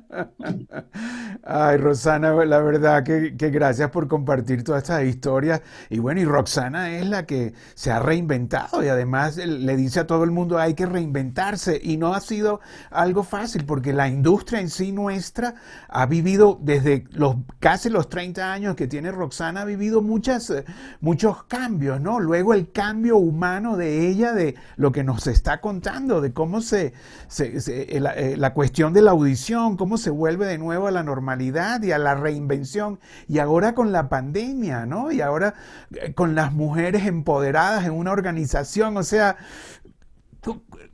Ay, 1.44 1.78
Rosana, 1.78 2.34
la 2.46 2.62
verdad 2.62 3.04
que, 3.04 3.38
que, 3.38 3.52
gracias 3.52 3.92
por 3.92 4.08
compartir 4.08 4.64
todas 4.64 4.82
estas 4.82 5.04
historias. 5.04 5.62
Y 5.92 6.00
bueno, 6.00 6.20
y 6.22 6.26
Roxana 6.26 6.90
es 6.98 7.06
la 7.06 7.28
que 7.28 7.54
se 7.76 7.92
ha 7.92 8.00
reinventado 8.00 8.84
y 8.84 8.88
además 8.88 9.38
le 9.38 9.76
dice 9.76 10.00
a 10.00 10.08
todo 10.08 10.24
el 10.24 10.32
mundo 10.32 10.58
hay 10.58 10.74
que 10.74 10.88
reinventarse. 10.88 11.80
Y 11.84 11.98
no 11.98 12.16
ha 12.16 12.22
sido 12.22 12.60
algo 12.90 13.22
fácil 13.22 13.66
porque 13.66 13.94
la 13.94 14.08
industria 14.08 14.62
en 14.62 14.72
sí 14.72 14.92
nuestra 14.92 15.54
ha 15.90 16.08
vivido 16.08 16.58
desde 16.60 17.04
los 17.12 17.36
casi 17.60 17.92
los 17.92 18.10
30 18.10 18.52
años 18.52 18.76
que 18.76 18.88
tiene 18.88 19.12
Roxana, 19.12 19.43
ha 19.50 19.66
vivido 19.66 20.02
muchas, 20.02 20.50
eh, 20.50 20.66
muchos 21.02 21.44
cambios, 21.44 22.00
¿no? 22.00 22.20
Luego 22.20 22.54
el 22.54 22.72
cambio 22.72 23.18
humano 23.18 23.78
de 23.78 24.08
ella, 24.08 24.34
de 24.34 24.56
lo 24.76 24.92
que 24.92 25.04
nos 25.04 25.28
está 25.28 25.62
contando, 25.62 26.22
de 26.22 26.34
cómo 26.34 26.62
se, 26.62 26.94
se 27.28 27.58
eh, 27.98 28.36
la, 28.38 28.54
cuestión 28.54 28.94
de 28.94 29.02
la 29.02 29.12
audición, 29.12 29.78
cómo 29.78 29.98
se 29.98 30.10
vuelve 30.10 30.46
de 30.46 30.58
nuevo 30.58 30.88
a 30.88 30.92
la 30.92 31.04
normalidad 31.04 31.82
y 31.84 31.92
a 31.92 31.98
la 31.98 32.16
reinvención. 32.16 33.00
Y 33.28 33.40
ahora 33.40 33.76
con 33.76 33.92
la 33.92 34.10
pandemia, 34.10 34.86
¿no? 34.86 35.12
Y 35.12 35.22
ahora 35.22 35.54
eh, 35.92 36.14
con 36.14 36.36
las 36.36 36.54
mujeres 36.54 37.06
empoderadas 37.06 37.86
en 37.86 37.92
una 37.92 38.12
organización. 38.12 38.98
O 38.98 39.04
sea, 39.04 39.38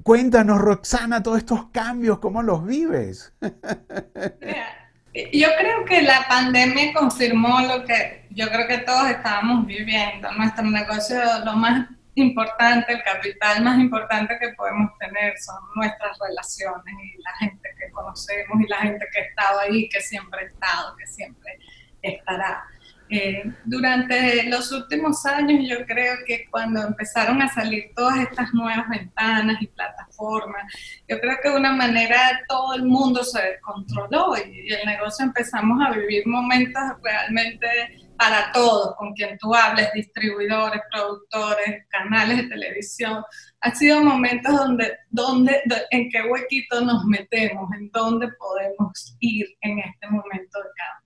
cuéntanos, 0.03 0.59
Roxana, 0.59 1.23
todos 1.23 1.37
estos 1.37 1.69
cambios, 1.71 2.19
¿cómo 2.19 2.43
los 2.43 2.65
vives? 2.65 3.33
Yo 5.13 5.47
creo 5.57 5.85
que 5.85 6.01
la 6.03 6.27
pandemia 6.27 6.93
confirmó 6.93 7.61
lo 7.61 7.83
que 7.83 8.27
yo 8.29 8.47
creo 8.49 8.67
que 8.67 8.77
todos 8.79 9.09
estábamos 9.09 9.65
viviendo. 9.65 10.31
Nuestro 10.33 10.63
negocio, 10.65 11.19
lo 11.43 11.53
más 11.53 11.87
importante, 12.15 12.93
el 12.93 13.03
capital 13.03 13.63
más 13.63 13.79
importante 13.79 14.37
que 14.39 14.49
podemos 14.49 14.91
tener 14.99 15.37
son 15.39 15.57
nuestras 15.75 16.17
relaciones 16.19 16.93
y 17.03 17.21
la 17.21 17.33
gente 17.39 17.69
que 17.77 17.91
conocemos 17.91 18.61
y 18.61 18.67
la 18.67 18.77
gente 18.77 19.05
que 19.11 19.19
ha 19.19 19.23
estado 19.23 19.59
ahí, 19.61 19.89
que 19.89 20.01
siempre 20.01 20.41
ha 20.41 20.45
estado, 20.45 20.95
que 20.95 21.07
siempre 21.07 21.59
estará. 22.01 22.63
Durante 23.65 24.43
los 24.49 24.71
últimos 24.71 25.25
años 25.25 25.67
yo 25.67 25.85
creo 25.85 26.17
que 26.25 26.45
cuando 26.49 26.81
empezaron 26.81 27.41
a 27.41 27.51
salir 27.53 27.91
todas 27.95 28.19
estas 28.19 28.53
nuevas 28.53 28.87
ventanas 28.89 29.61
y 29.61 29.67
plataformas, 29.67 30.73
yo 31.07 31.19
creo 31.19 31.37
que 31.41 31.49
de 31.49 31.55
una 31.55 31.73
manera 31.73 32.41
todo 32.47 32.75
el 32.75 32.83
mundo 32.83 33.23
se 33.23 33.41
descontroló 33.41 34.35
y, 34.37 34.67
y 34.67 34.73
el 34.73 34.85
negocio 34.85 35.25
empezamos 35.25 35.79
a 35.85 35.91
vivir 35.91 36.27
momentos 36.27 36.81
realmente 37.03 37.67
para 38.19 38.51
todos, 38.51 38.95
con 38.97 39.13
quien 39.13 39.37
tú 39.37 39.55
hables, 39.55 39.91
distribuidores, 39.93 40.81
productores, 40.91 41.87
canales 41.87 42.37
de 42.37 42.49
televisión. 42.49 43.23
Ha 43.61 43.73
sido 43.73 44.03
momentos 44.03 44.53
donde, 44.53 44.97
donde, 45.09 45.55
en 45.91 46.09
qué 46.09 46.23
huequito 46.23 46.81
nos 46.81 47.05
metemos, 47.05 47.71
en 47.73 47.89
dónde 47.91 48.27
podemos 48.33 49.15
ir 49.21 49.47
en 49.61 49.79
este 49.79 50.07
momento 50.07 50.59
de 50.59 50.69
cambio. 50.75 50.98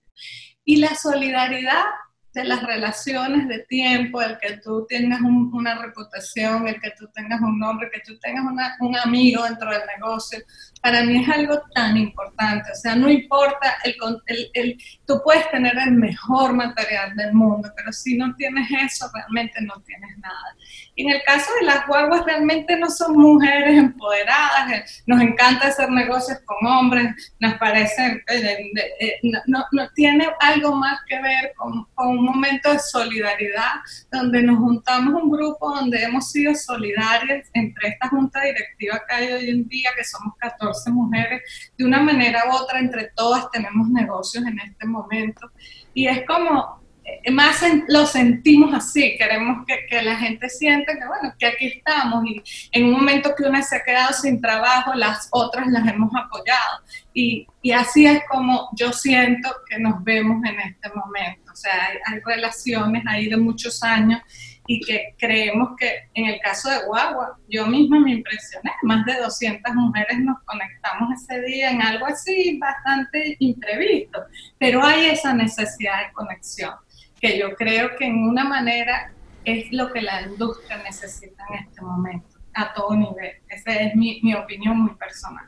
Y 0.65 0.77
la 0.77 0.95
solidaridad 0.95 1.85
de 2.33 2.43
las 2.43 2.63
relaciones 2.63 3.47
de 3.47 3.59
tiempo, 3.59 4.21
el 4.21 4.37
que 4.39 4.57
tú 4.57 4.85
tengas 4.89 5.21
una 5.21 5.75
reputación, 5.75 6.67
el 6.67 6.81
que 6.81 6.91
tú 6.97 7.07
tengas 7.13 7.39
un 7.41 7.59
nombre, 7.59 7.91
que 7.91 8.01
tú 8.01 8.17
tengas 8.19 8.43
un 8.79 8.97
amigo 8.97 9.43
dentro 9.43 9.69
del 9.69 9.81
negocio, 9.95 10.39
para 10.83 11.01
mí 11.03 11.23
es 11.23 11.29
algo 11.29 11.61
tan 11.73 11.95
importante. 11.95 12.69
O 12.71 12.75
sea, 12.75 12.93
no 12.95 13.09
importa, 13.09 13.77
el, 13.85 13.95
el, 14.25 14.51
el, 14.53 14.77
tú 15.07 15.21
puedes 15.23 15.49
tener 15.49 15.73
el 15.77 15.93
mejor 15.93 16.53
material 16.53 17.15
del 17.15 17.33
mundo, 17.33 17.69
pero 17.75 17.93
si 17.93 18.17
no 18.17 18.35
tienes 18.35 18.67
eso, 18.69 19.09
realmente 19.13 19.61
no 19.61 19.75
tienes 19.85 20.17
nada. 20.17 20.55
Y 20.95 21.03
en 21.03 21.15
el 21.15 21.23
caso 21.23 21.49
de 21.59 21.67
las 21.67 21.87
guaguas, 21.87 22.25
realmente 22.25 22.77
no 22.77 22.89
son 22.89 23.17
mujeres 23.17 23.77
empoderadas, 23.77 24.73
eh, 24.73 24.85
nos 25.07 25.21
encanta 25.21 25.67
hacer 25.67 25.89
negocios 25.89 26.39
con 26.45 26.67
hombres, 26.67 27.33
nos 27.39 27.53
parece, 27.55 28.21
eh, 28.27 28.71
eh, 28.99 29.19
no, 29.47 29.63
no, 29.71 29.89
tiene 29.95 30.27
algo 30.41 30.75
más 30.75 30.99
que 31.07 31.19
ver 31.21 31.53
con, 31.55 31.85
con, 31.95 32.22
momento 32.25 32.71
de 32.71 32.79
solidaridad, 32.79 33.81
donde 34.11 34.43
nos 34.43 34.57
juntamos 34.57 35.21
un 35.21 35.29
grupo 35.29 35.75
donde 35.75 36.03
hemos 36.03 36.31
sido 36.31 36.53
solidarias 36.55 37.49
entre 37.53 37.89
esta 37.89 38.09
junta 38.09 38.41
directiva 38.41 39.01
que 39.07 39.15
hay 39.15 39.31
hoy 39.31 39.49
en 39.49 39.67
día, 39.67 39.91
que 39.95 40.03
somos 40.03 40.35
14 40.37 40.91
mujeres, 40.91 41.41
de 41.77 41.85
una 41.85 42.01
manera 42.01 42.43
u 42.49 42.55
otra, 42.55 42.79
entre 42.79 43.11
todas 43.15 43.49
tenemos 43.51 43.89
negocios 43.89 44.45
en 44.45 44.59
este 44.59 44.85
momento. 44.85 45.51
Y 45.93 46.07
es 46.07 46.25
como 46.25 46.82
eh, 47.05 47.31
más 47.31 47.61
lo 47.87 48.05
sentimos 48.05 48.73
así, 48.73 49.15
queremos 49.17 49.65
que, 49.65 50.01
la 50.01 50.15
gente 50.15 50.49
sienta 50.49 50.93
que, 50.93 51.05
bueno, 51.05 51.33
que 51.37 51.45
aquí 51.45 51.67
estamos 51.67 52.25
y 52.25 52.41
en 52.71 52.85
un 52.85 52.91
momento 52.91 53.33
que 53.35 53.43
una 53.43 53.61
se 53.61 53.77
ha 53.77 53.83
quedado 53.83 54.13
sin 54.13 54.41
trabajo, 54.41 54.93
las 54.93 55.27
otras 55.31 55.67
las 55.67 55.87
hemos 55.87 56.11
apoyado. 56.15 56.79
Y, 57.13 57.47
y 57.61 57.71
así 57.71 58.05
es 58.05 58.21
como 58.29 58.69
yo 58.75 58.91
siento 58.93 59.49
que 59.69 59.79
nos 59.79 60.03
vemos 60.03 60.43
en 60.45 60.59
este 60.59 60.89
momento. 60.89 61.51
O 61.51 61.55
sea, 61.55 61.71
hay, 61.89 61.97
hay 62.05 62.19
relaciones 62.21 63.03
ahí 63.07 63.27
de 63.27 63.37
muchos 63.37 63.83
años 63.83 64.21
y 64.65 64.79
que 64.79 65.13
creemos 65.17 65.75
que 65.77 66.09
en 66.13 66.27
el 66.27 66.39
caso 66.39 66.69
de 66.69 66.85
Guagua, 66.85 67.37
yo 67.49 67.67
misma 67.67 67.99
me 67.99 68.13
impresioné, 68.13 68.71
más 68.83 69.05
de 69.05 69.17
200 69.17 69.75
mujeres 69.75 70.19
nos 70.19 70.41
conectamos 70.45 71.09
ese 71.21 71.41
día 71.41 71.71
en 71.71 71.81
algo 71.81 72.05
así 72.05 72.57
bastante 72.59 73.35
imprevisto, 73.39 74.23
pero 74.57 74.83
hay 74.83 75.07
esa 75.07 75.33
necesidad 75.33 76.07
de 76.07 76.13
conexión 76.13 76.73
que 77.23 77.39
yo 77.39 77.55
creo 77.55 77.95
que 77.97 78.05
en 78.05 78.27
una 78.27 78.43
manera 78.43 79.13
es 79.45 79.71
lo 79.71 79.93
que 79.93 80.01
la 80.01 80.23
industria 80.23 80.83
necesita 80.83 81.45
en 81.49 81.59
este 81.65 81.81
momento, 81.81 82.37
a 82.53 82.73
todo 82.73 82.93
nivel. 82.97 83.31
Esa 83.47 83.75
es 83.75 83.95
mi, 83.95 84.19
mi 84.21 84.35
opinión 84.35 84.77
muy 84.77 84.93
personal. 84.95 85.45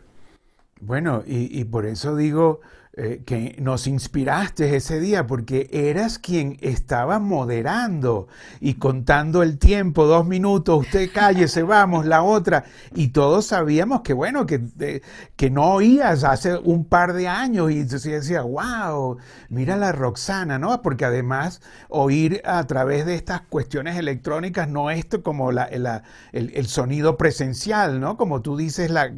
Bueno, 0.79 1.22
y, 1.27 1.60
y 1.60 1.65
por 1.65 1.86
eso 1.86 2.15
digo, 2.15 2.62
eh, 2.98 3.24
que 3.25 3.58
nos 3.60 3.88
inspiraste 3.88 4.74
ese 4.74 5.02
día 5.02 5.28
porque 5.28 5.70
eras 5.74 6.18
quien 6.18 6.58
estaba 6.62 7.20
moderando 7.20 8.30
y 8.62 8.75
contando 8.75 9.44
el 9.44 9.58
tiempo, 9.58 10.06
dos 10.06 10.25
minutos, 10.25 10.86
usted 10.86 11.10
cállese, 11.14 11.64
vamos, 11.64 12.06
la 12.06 12.24
otra. 12.24 12.64
Y 12.94 13.10
todos 13.10 13.48
sabíamos 13.48 14.00
que, 14.00 14.14
bueno, 14.14 14.46
que, 14.46 15.02
que 15.36 15.50
no 15.50 15.74
oías 15.74 16.24
hace 16.24 16.56
un 16.56 16.86
par 16.86 17.12
de 17.12 17.28
años 17.28 17.70
y 17.70 17.82
entonces 17.82 18.14
decía, 18.14 18.44
wow, 18.44 19.18
mira 19.50 19.75
la 19.75 19.92
Roxana, 19.92 20.58
¿no? 20.58 20.82
Porque 20.82 21.04
además 21.04 21.62
oír 21.90 22.42
a 22.46 22.66
través 22.66 23.06
de 23.06 23.16
estas 23.16 23.42
cuestiones 23.42 23.98
electrónicas 23.98 24.70
no 24.70 24.90
es 24.90 25.06
como 25.22 25.52
la, 25.52 25.66
el, 26.32 26.68
sonido 26.68 27.18
presencial, 27.18 28.00
¿no? 28.00 28.16
Como 28.16 28.42
tú 28.42 28.56
dices, 28.56 28.90
la, 28.90 29.12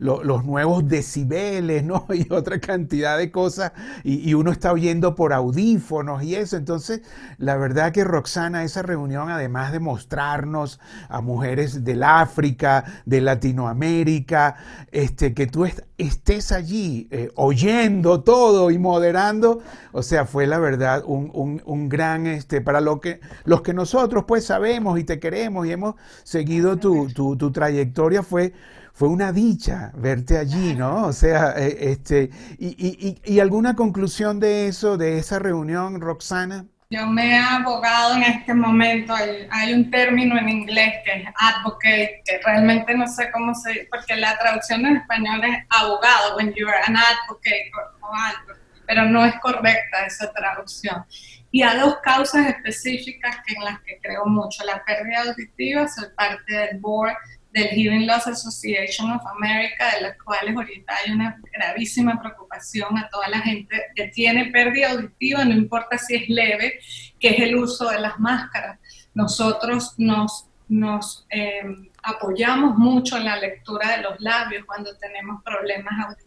los 0.00 0.44
nuevos 0.44 0.88
decibeles, 0.88 1.84
¿no? 1.84 2.06
Y 2.14 2.32
otra 2.32 2.60
cantidad 2.60 3.03
de 3.12 3.30
cosas 3.30 3.72
y, 4.02 4.34
uno 4.34 4.50
está 4.50 4.72
oyendo 4.72 5.14
por 5.14 5.32
audífonos 5.32 6.22
y 6.22 6.34
eso. 6.34 6.56
Entonces, 6.56 7.02
la 7.38 7.56
verdad 7.56 7.92
que 7.92 8.02
Roxana, 8.02 8.64
esa 8.64 8.82
reunión, 8.82 9.30
además 9.30 9.72
de 9.72 9.80
mostrarnos 9.80 10.80
a 11.08 11.20
mujeres 11.20 11.84
del 11.84 12.02
África, 12.02 12.84
de 13.04 13.20
Latinoamérica, 13.20 14.56
este, 14.90 15.34
que 15.34 15.46
tú 15.46 15.66
estés 15.98 16.52
allí 16.52 17.06
eh, 17.10 17.30
oyendo 17.36 18.22
todo 18.22 18.70
y 18.70 18.78
moderando, 18.78 19.60
o 19.92 20.02
sea, 20.02 20.24
fue 20.24 20.46
la 20.46 20.58
verdad 20.58 21.02
un, 21.06 21.60
un, 21.64 21.88
gran, 21.88 22.26
este, 22.26 22.60
para 22.60 22.80
lo 22.80 23.00
que, 23.00 23.20
los 23.44 23.62
que 23.62 23.74
nosotros 23.74 24.24
pues 24.26 24.44
sabemos 24.44 24.98
y 24.98 25.04
te 25.04 25.20
queremos 25.20 25.66
y 25.66 25.72
hemos 25.72 25.94
seguido 26.24 26.76
tu, 26.76 27.08
tu, 27.08 27.36
tu 27.36 27.52
trayectoria, 27.52 28.22
fue 28.22 28.52
fue 28.94 29.08
una 29.08 29.32
dicha 29.32 29.90
verte 29.96 30.38
allí, 30.38 30.74
¿no? 30.76 31.06
O 31.06 31.12
sea, 31.12 31.54
eh, 31.56 31.76
este, 31.80 32.30
y, 32.58 32.68
y, 32.78 33.20
y, 33.24 33.40
alguna 33.40 33.74
conclusión 33.74 34.38
de 34.38 34.68
eso, 34.68 34.96
de 34.96 35.18
esa 35.18 35.40
reunión, 35.40 36.00
Roxana? 36.00 36.64
Yo 36.90 37.04
me 37.08 37.32
he 37.32 37.38
abogado 37.38 38.14
en 38.14 38.22
este 38.22 38.54
momento, 38.54 39.12
hay, 39.16 39.74
un 39.74 39.90
término 39.90 40.38
en 40.38 40.48
inglés 40.48 40.94
que 41.04 41.22
es 41.22 41.28
advocate, 41.40 42.22
que 42.24 42.40
realmente 42.44 42.94
no 42.94 43.08
sé 43.08 43.32
cómo 43.32 43.52
se, 43.52 43.88
porque 43.90 44.14
la 44.14 44.38
traducción 44.38 44.86
en 44.86 44.98
español 44.98 45.42
es 45.42 45.64
abogado, 45.70 46.36
when 46.36 46.54
you 46.54 46.68
are 46.68 46.78
an 46.86 46.96
advocate 46.96 47.72
o, 48.00 48.06
algo, 48.06 48.60
pero 48.86 49.06
no 49.06 49.24
es 49.24 49.34
correcta 49.40 50.06
esa 50.06 50.32
traducción. 50.32 51.04
Y 51.50 51.62
a 51.62 51.74
dos 51.74 51.96
causas 52.04 52.46
específicas 52.46 53.38
que 53.44 53.54
en 53.54 53.64
las 53.64 53.80
que 53.80 53.98
creo 54.00 54.26
mucho, 54.26 54.62
la 54.64 54.84
pérdida 54.84 55.22
auditiva, 55.22 55.88
soy 55.88 56.06
parte 56.16 56.52
del 56.52 56.78
board 56.78 57.16
del 57.54 57.68
Hearing 57.68 58.06
Loss 58.06 58.26
Association 58.26 59.12
of 59.12 59.22
America, 59.26 59.94
de 59.94 60.02
las 60.02 60.18
cuales 60.22 60.56
ahorita 60.56 60.92
hay 60.96 61.12
una 61.12 61.40
gravísima 61.52 62.20
preocupación 62.20 62.98
a 62.98 63.08
toda 63.08 63.28
la 63.28 63.38
gente 63.38 63.80
que 63.94 64.08
tiene 64.08 64.46
pérdida 64.46 64.90
auditiva, 64.90 65.44
no 65.44 65.52
importa 65.52 65.96
si 65.96 66.16
es 66.16 66.28
leve, 66.28 66.80
que 67.20 67.28
es 67.28 67.38
el 67.38 67.54
uso 67.54 67.88
de 67.90 68.00
las 68.00 68.18
máscaras. 68.18 68.80
Nosotros 69.14 69.94
nos, 69.98 70.48
nos 70.68 71.26
eh, 71.30 71.62
apoyamos 72.02 72.76
mucho 72.76 73.16
en 73.18 73.24
la 73.24 73.36
lectura 73.36 73.96
de 73.96 74.02
los 74.02 74.20
labios 74.20 74.64
cuando 74.66 74.96
tenemos 74.96 75.40
problemas 75.44 75.94
auditivos 76.06 76.23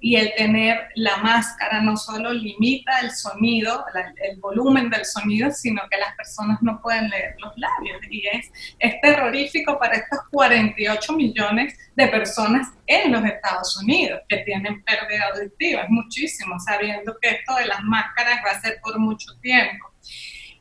y 0.00 0.16
el 0.16 0.34
tener 0.36 0.88
la 0.94 1.16
máscara 1.18 1.80
no 1.80 1.96
solo 1.96 2.32
limita 2.32 3.00
el 3.00 3.10
sonido, 3.10 3.84
el 4.22 4.38
volumen 4.40 4.90
del 4.90 5.04
sonido, 5.04 5.50
sino 5.50 5.82
que 5.90 5.98
las 5.98 6.14
personas 6.16 6.60
no 6.62 6.80
pueden 6.80 7.08
leer 7.08 7.34
los 7.38 7.52
labios 7.56 8.00
y 8.10 8.26
es, 8.26 8.50
es 8.78 9.00
terrorífico 9.00 9.78
para 9.78 9.96
estos 9.96 10.20
48 10.30 11.12
millones 11.14 11.76
de 11.96 12.08
personas 12.08 12.68
en 12.86 13.12
los 13.12 13.24
Estados 13.24 13.76
Unidos 13.82 14.20
que 14.28 14.38
tienen 14.38 14.82
pérdida 14.84 15.30
auditiva, 15.32 15.82
es 15.82 15.90
muchísimo, 15.90 16.58
sabiendo 16.60 17.16
que 17.20 17.30
esto 17.30 17.54
de 17.56 17.66
las 17.66 17.82
máscaras 17.82 18.40
va 18.46 18.50
a 18.50 18.60
ser 18.60 18.78
por 18.82 18.98
mucho 18.98 19.28
tiempo. 19.40 19.93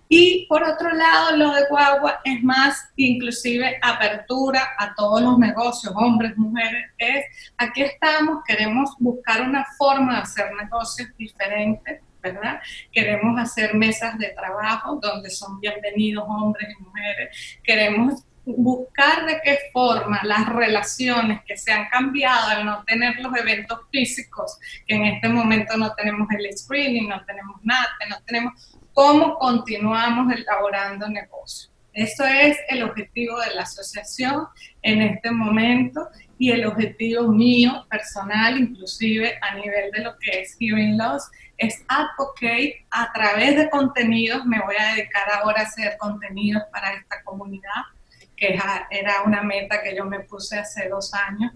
Y 0.09 0.45
por 0.47 0.63
otro 0.63 0.91
lado, 0.93 1.37
lo 1.37 1.53
de 1.53 1.65
Guagua 1.69 2.19
es 2.23 2.43
más 2.43 2.89
inclusive 2.95 3.79
apertura 3.81 4.69
a 4.77 4.93
todos 4.93 5.21
los 5.21 5.39
negocios, 5.39 5.93
hombres, 5.95 6.37
mujeres, 6.37 6.85
es 6.97 7.25
aquí 7.57 7.81
estamos, 7.81 8.43
queremos 8.45 8.91
buscar 8.99 9.41
una 9.41 9.65
forma 9.77 10.15
de 10.15 10.21
hacer 10.21 10.51
negocios 10.53 11.09
diferentes, 11.17 12.01
¿verdad? 12.21 12.59
Queremos 12.91 13.39
hacer 13.39 13.73
mesas 13.73 14.17
de 14.17 14.29
trabajo 14.29 14.99
donde 15.01 15.29
son 15.29 15.59
bienvenidos 15.59 16.25
hombres 16.27 16.75
y 16.77 16.83
mujeres, 16.83 17.59
queremos 17.63 18.23
buscar 18.45 19.25
de 19.25 19.39
qué 19.43 19.57
forma 19.71 20.19
las 20.23 20.47
relaciones 20.49 21.41
que 21.45 21.57
se 21.57 21.71
han 21.71 21.87
cambiado 21.89 22.49
al 22.49 22.65
no 22.65 22.83
tener 22.83 23.19
los 23.19 23.35
eventos 23.37 23.79
físicos, 23.91 24.59
que 24.85 24.95
en 24.95 25.05
este 25.05 25.29
momento 25.29 25.77
no 25.77 25.93
tenemos 25.95 26.27
el 26.31 26.57
screening, 26.57 27.07
no 27.07 27.23
tenemos 27.25 27.59
nada, 27.63 27.87
no 28.09 28.17
tenemos 28.25 28.53
cómo 28.93 29.37
continuamos 29.37 30.33
elaborando 30.33 31.07
negocio. 31.09 31.71
Eso 31.93 32.25
es 32.25 32.57
el 32.69 32.83
objetivo 32.83 33.39
de 33.39 33.53
la 33.53 33.63
asociación 33.63 34.47
en 34.81 35.01
este 35.01 35.29
momento 35.29 36.09
y 36.39 36.51
el 36.51 36.65
objetivo 36.65 37.27
mío 37.27 37.85
personal, 37.89 38.57
inclusive 38.57 39.37
a 39.41 39.55
nivel 39.55 39.91
de 39.91 39.99
lo 39.99 40.17
que 40.17 40.41
es 40.41 40.57
Hearing 40.59 40.97
Loss, 40.97 41.29
es 41.57 41.83
advocate 41.87 42.85
a 42.89 43.13
través 43.13 43.55
de 43.55 43.69
contenidos. 43.69 44.43
Me 44.45 44.59
voy 44.59 44.75
a 44.77 44.95
dedicar 44.95 45.29
ahora 45.31 45.61
a 45.61 45.65
hacer 45.65 45.95
contenidos 45.99 46.63
para 46.71 46.93
esta 46.93 47.21
comunidad, 47.23 47.83
que 48.35 48.59
era 48.89 49.21
una 49.23 49.43
meta 49.43 49.83
que 49.83 49.95
yo 49.95 50.05
me 50.05 50.21
puse 50.21 50.57
hace 50.57 50.89
dos 50.89 51.13
años 51.13 51.51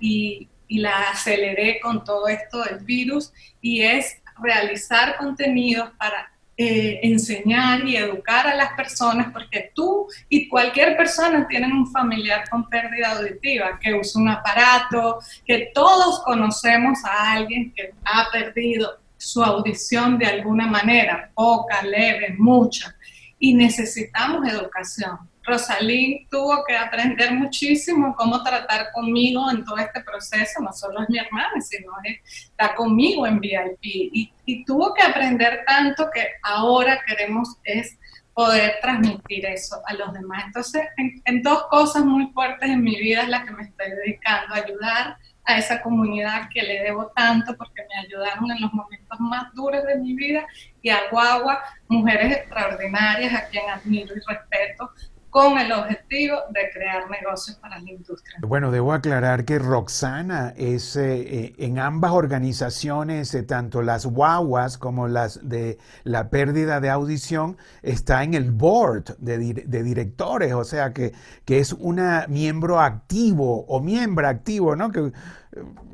y, 0.00 0.48
y 0.68 0.78
la 0.78 1.10
aceleré 1.10 1.80
con 1.80 2.02
todo 2.02 2.28
esto 2.28 2.64
del 2.64 2.78
virus 2.78 3.30
y 3.60 3.82
es 3.82 4.22
realizar 4.40 5.18
contenidos 5.18 5.90
para 5.98 6.31
eh, 6.56 7.00
enseñar 7.02 7.86
y 7.86 7.96
educar 7.96 8.46
a 8.46 8.54
las 8.54 8.74
personas, 8.74 9.32
porque 9.32 9.70
tú 9.74 10.06
y 10.28 10.48
cualquier 10.48 10.96
persona 10.96 11.46
tienen 11.48 11.72
un 11.72 11.90
familiar 11.90 12.48
con 12.50 12.68
pérdida 12.68 13.12
auditiva, 13.12 13.78
que 13.80 13.94
usa 13.94 14.20
un 14.20 14.28
aparato, 14.28 15.18
que 15.46 15.70
todos 15.74 16.20
conocemos 16.24 16.98
a 17.04 17.32
alguien 17.32 17.72
que 17.74 17.94
ha 18.04 18.30
perdido 18.30 18.98
su 19.16 19.42
audición 19.42 20.18
de 20.18 20.26
alguna 20.26 20.66
manera, 20.66 21.30
poca, 21.34 21.82
leve, 21.82 22.34
mucha, 22.36 22.94
y 23.38 23.54
necesitamos 23.54 24.46
educación. 24.46 25.18
Rosalín 25.44 26.28
tuvo 26.30 26.64
que 26.64 26.76
aprender 26.76 27.32
muchísimo 27.32 28.14
cómo 28.16 28.42
tratar 28.42 28.92
conmigo 28.92 29.50
en 29.50 29.64
todo 29.64 29.78
este 29.78 30.00
proceso, 30.02 30.60
no 30.60 30.72
solo 30.72 31.02
es 31.02 31.10
mi 31.10 31.18
hermana, 31.18 31.60
sino 31.60 31.92
está 32.24 32.74
conmigo 32.74 33.26
en 33.26 33.40
VIP. 33.40 33.78
Y, 33.82 34.32
y 34.46 34.64
tuvo 34.64 34.94
que 34.94 35.02
aprender 35.02 35.64
tanto 35.66 36.10
que 36.12 36.26
ahora 36.42 37.00
queremos 37.06 37.56
es 37.64 37.98
poder 38.34 38.78
transmitir 38.80 39.44
eso 39.46 39.80
a 39.86 39.94
los 39.94 40.12
demás. 40.12 40.44
Entonces, 40.46 40.82
en, 40.96 41.22
en, 41.24 41.42
dos 41.42 41.64
cosas 41.64 42.04
muy 42.04 42.28
fuertes 42.32 42.70
en 42.70 42.82
mi 42.82 42.98
vida 42.98 43.22
es 43.22 43.28
la 43.28 43.44
que 43.44 43.50
me 43.50 43.62
estoy 43.62 43.90
dedicando, 43.90 44.54
ayudar 44.54 45.16
a 45.44 45.58
esa 45.58 45.82
comunidad 45.82 46.48
que 46.52 46.62
le 46.62 46.82
debo 46.82 47.08
tanto 47.16 47.56
porque 47.56 47.82
me 47.88 48.06
ayudaron 48.06 48.50
en 48.50 48.62
los 48.62 48.72
momentos 48.72 49.20
más 49.20 49.52
duros 49.54 49.84
de 49.84 49.96
mi 49.96 50.14
vida 50.14 50.46
y 50.80 50.88
a 50.88 51.10
Guagua, 51.10 51.62
mujeres 51.88 52.36
extraordinarias 52.36 53.34
a 53.34 53.48
quien 53.48 53.68
admiro 53.68 54.14
y 54.14 54.20
respeto, 54.20 54.90
con 55.32 55.58
el 55.58 55.72
objetivo 55.72 56.36
de 56.50 56.70
crear 56.74 57.08
negocios 57.08 57.56
para 57.56 57.78
la 57.78 57.90
industria. 57.90 58.36
Bueno, 58.42 58.70
debo 58.70 58.92
aclarar 58.92 59.46
que 59.46 59.58
Roxana 59.58 60.52
es 60.58 60.94
eh, 60.94 61.20
eh, 61.20 61.54
en 61.56 61.78
ambas 61.78 62.12
organizaciones, 62.12 63.32
eh, 63.34 63.42
tanto 63.42 63.80
las 63.80 64.04
guaguas 64.04 64.76
como 64.76 65.08
las 65.08 65.48
de 65.48 65.78
la 66.04 66.28
pérdida 66.28 66.80
de 66.80 66.90
audición, 66.90 67.56
está 67.80 68.22
en 68.24 68.34
el 68.34 68.50
board 68.50 69.16
de, 69.16 69.38
directores, 69.82 70.52
o 70.52 70.64
sea 70.64 70.92
que, 70.92 71.14
que 71.46 71.60
es 71.60 71.72
una 71.72 72.26
miembro 72.28 72.78
activo 72.78 73.64
o 73.68 73.80
miembro 73.80 74.28
activo, 74.28 74.76
¿no? 74.76 74.92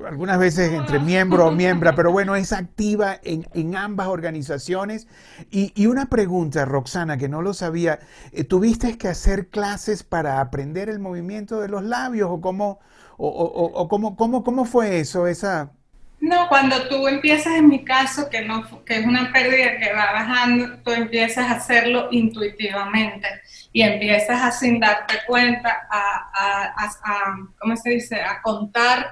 Algunas 0.06 0.38
veces 0.38 0.72
entre 0.72 1.00
miembro 1.00 1.46
o 1.46 1.50
miembro, 1.50 1.92
pero 1.94 2.12
bueno, 2.12 2.36
es 2.36 2.52
activa 2.52 3.18
en, 3.22 3.76
ambas 3.76 4.06
organizaciones. 4.06 5.08
Y, 5.50 5.86
una 5.86 6.06
pregunta, 6.06 6.64
Roxana, 6.64 7.16
que 7.16 7.28
no 7.28 7.42
lo 7.42 7.54
sabía, 7.54 7.98
eh, 8.32 8.44
¿tuviste 8.44 8.96
que 8.98 9.08
hacer 9.08 9.48
clases 9.48 10.04
para 10.04 10.40
aprender 10.40 10.88
el 10.88 11.00
movimiento 11.00 11.60
de 11.60 11.68
los 11.68 11.82
labios 11.82 12.28
o 12.30 12.40
cómo, 12.40 12.78
o, 13.16 13.88
cómo, 13.88 14.16
cómo, 14.16 14.44
cómo 14.44 14.64
fue 14.64 15.00
eso? 15.00 15.26
Esa... 15.26 15.72
No, 16.20 16.48
cuando 16.48 16.88
tú 16.88 17.06
empiezas, 17.06 17.54
en 17.54 17.68
mi 17.68 17.84
caso, 17.84 18.28
que, 18.28 18.42
no, 18.42 18.64
que 18.84 18.98
es 18.98 19.06
una 19.06 19.32
pérdida 19.32 19.78
que 19.78 19.92
va 19.92 20.12
bajando, 20.12 20.78
tú 20.84 20.90
empiezas 20.90 21.46
a 21.46 21.56
hacerlo 21.56 22.08
intuitivamente 22.10 23.26
y 23.72 23.82
empiezas 23.82 24.42
a 24.42 24.50
sin 24.50 24.80
darte 24.80 25.14
cuenta 25.26 25.86
a, 25.90 26.30
a, 26.34 26.84
a 26.84 27.36
¿cómo 27.58 27.76
se 27.76 27.90
dice?, 27.90 28.20
a 28.20 28.42
contar 28.42 29.06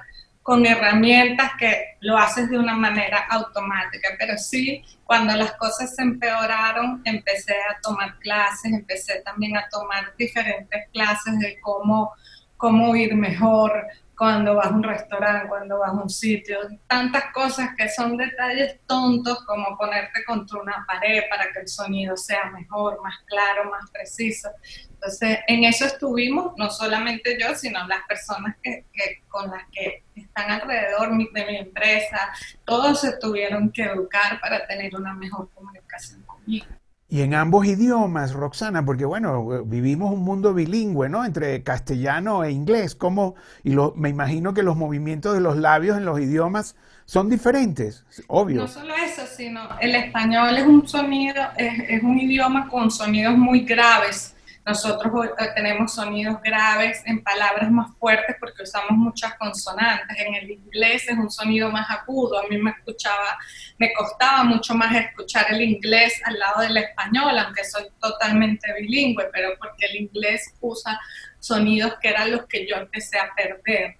con 0.47 0.65
herramientas 0.65 1.51
que 1.59 1.97
lo 1.99 2.17
haces 2.17 2.49
de 2.49 2.57
una 2.57 2.73
manera 2.73 3.25
automática, 3.29 4.11
pero 4.17 4.37
sí, 4.37 4.81
cuando 5.03 5.35
las 5.35 5.51
cosas 5.57 5.93
se 5.93 6.01
empeoraron, 6.01 7.01
empecé 7.03 7.51
a 7.69 7.77
tomar 7.81 8.17
clases, 8.19 8.71
empecé 8.71 9.21
también 9.25 9.57
a 9.57 9.67
tomar 9.69 10.15
diferentes 10.17 10.87
clases 10.93 11.37
de 11.39 11.59
cómo, 11.59 12.13
cómo 12.55 12.95
ir 12.95 13.13
mejor, 13.13 13.87
cuando 14.17 14.55
vas 14.55 14.67
a 14.67 14.69
un 14.71 14.81
restaurante, 14.81 15.47
cuando 15.47 15.77
vas 15.77 15.89
a 15.89 15.93
un 15.93 16.09
sitio, 16.09 16.57
tantas 16.87 17.31
cosas 17.31 17.69
que 17.77 17.87
son 17.87 18.17
detalles 18.17 18.79
tontos 18.87 19.45
como 19.45 19.77
ponerte 19.77 20.25
contra 20.25 20.59
una 20.59 20.83
pared 20.87 21.21
para 21.29 21.51
que 21.51 21.59
el 21.59 21.67
sonido 21.67 22.17
sea 22.17 22.49
mejor, 22.49 22.99
más 23.03 23.15
claro, 23.27 23.69
más 23.69 23.91
preciso. 23.91 24.49
Entonces, 24.89 25.37
en 25.47 25.65
eso 25.65 25.85
estuvimos, 25.85 26.53
no 26.57 26.71
solamente 26.71 27.37
yo, 27.39 27.53
sino 27.53 27.87
las 27.87 28.01
personas 28.07 28.55
que, 28.63 28.85
que 28.91 29.21
con 29.27 29.51
las 29.51 29.63
que 29.71 30.03
están 30.15 30.49
alrededor 30.49 31.15
de 31.31 31.45
mi 31.45 31.57
empresa, 31.57 32.33
todos 32.65 33.01
se 33.01 33.17
tuvieron 33.17 33.71
que 33.71 33.83
educar 33.83 34.41
para 34.41 34.65
tener 34.65 34.95
una 34.95 35.13
mejor 35.13 35.47
comunicación 35.51 36.23
conmigo. 36.23 36.65
Y 37.09 37.21
en 37.21 37.33
ambos 37.33 37.65
idiomas, 37.65 38.33
Roxana, 38.33 38.83
porque 38.85 39.05
bueno, 39.05 39.63
vivimos 39.65 40.11
un 40.11 40.23
mundo 40.23 40.53
bilingüe, 40.53 41.07
¿no? 41.07 41.23
Entre 41.23 41.63
castellano 41.63 42.43
e 42.43 42.51
inglés, 42.51 42.95
¿cómo? 42.95 43.35
Y 43.63 43.71
lo, 43.71 43.93
me 43.95 44.09
imagino 44.09 44.53
que 44.53 44.61
los 44.61 44.75
movimientos 44.75 45.33
de 45.33 45.39
los 45.39 45.55
labios 45.55 45.97
en 45.97 46.03
los 46.03 46.19
idiomas 46.19 46.75
son 47.05 47.29
diferentes, 47.29 48.05
obvio. 48.27 48.61
No 48.61 48.67
solo 48.67 48.93
eso, 48.95 49.21
sino 49.25 49.61
el 49.79 49.95
español 49.95 50.57
es 50.57 50.67
un 50.67 50.85
sonido, 50.85 51.41
es, 51.55 51.73
es 51.87 52.03
un 52.03 52.19
idioma 52.19 52.67
con 52.67 52.91
sonidos 52.91 53.37
muy 53.37 53.61
graves 53.61 54.35
nosotros 54.67 55.27
eh, 55.39 55.45
tenemos 55.55 55.93
sonidos 55.93 56.41
graves 56.43 57.01
en 57.05 57.23
palabras 57.23 57.71
más 57.71 57.95
fuertes 57.97 58.35
porque 58.37 58.63
usamos 58.63 58.91
muchas 58.91 59.33
consonantes. 59.35 60.17
En 60.19 60.35
el 60.35 60.51
inglés 60.51 61.07
es 61.07 61.17
un 61.17 61.31
sonido 61.31 61.71
más 61.71 61.89
agudo. 61.89 62.37
A 62.37 62.47
mí 62.49 62.57
me 62.57 62.71
escuchaba, 62.71 63.37
me 63.77 63.93
costaba 63.93 64.43
mucho 64.43 64.75
más 64.75 64.93
escuchar 64.93 65.45
el 65.51 65.61
inglés 65.61 66.21
al 66.25 66.37
lado 66.37 66.63
del 66.63 66.75
español, 66.75 67.39
aunque 67.39 67.63
soy 67.63 67.85
totalmente 68.01 68.73
bilingüe, 68.73 69.29
pero 69.31 69.51
porque 69.57 69.85
el 69.85 69.95
inglés 70.01 70.53
usa 70.59 70.99
sonidos 71.39 71.93
que 72.01 72.09
eran 72.09 72.31
los 72.31 72.45
que 72.47 72.67
yo 72.67 72.75
empecé 72.75 73.17
a 73.19 73.33
perder. 73.33 73.95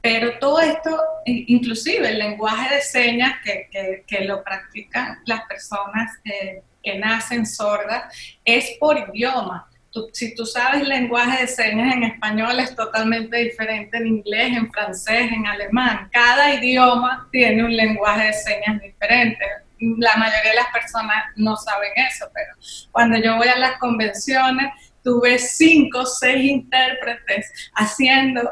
Pero 0.00 0.38
todo 0.38 0.60
esto, 0.60 1.02
inclusive 1.26 2.08
el 2.08 2.18
lenguaje 2.18 2.76
de 2.76 2.80
señas 2.80 3.34
que, 3.44 4.04
que, 4.06 4.24
lo 4.24 4.42
practican 4.42 5.18
las 5.26 5.44
personas, 5.44 6.18
eh, 6.24 6.62
que 6.82 6.98
nacen 6.98 7.44
sordas 7.44 8.04
es 8.42 8.70
por 8.80 8.96
idioma. 8.96 9.68
Si 10.12 10.34
tú 10.34 10.46
sabes 10.46 10.86
lenguaje 10.86 11.42
de 11.42 11.46
señas 11.46 11.94
en 11.94 12.04
español 12.04 12.58
es 12.60 12.74
totalmente 12.74 13.36
diferente 13.36 13.96
en 13.96 14.06
inglés, 14.06 14.56
en 14.56 14.70
francés, 14.70 15.30
en 15.32 15.46
alemán. 15.46 16.08
Cada 16.12 16.54
idioma 16.54 17.28
tiene 17.32 17.64
un 17.64 17.76
lenguaje 17.76 18.26
de 18.26 18.32
señas 18.32 18.80
diferente. 18.80 19.44
La 19.78 20.16
mayoría 20.16 20.50
de 20.50 20.56
las 20.56 20.72
personas 20.72 21.24
no 21.36 21.56
saben 21.56 21.92
eso, 21.96 22.26
pero 22.34 22.52
cuando 22.90 23.18
yo 23.18 23.36
voy 23.36 23.48
a 23.48 23.56
las 23.56 23.78
convenciones, 23.78 24.72
tuve 25.04 25.38
cinco, 25.38 26.04
seis 26.04 26.50
intérpretes 26.50 27.70
haciendo 27.74 28.42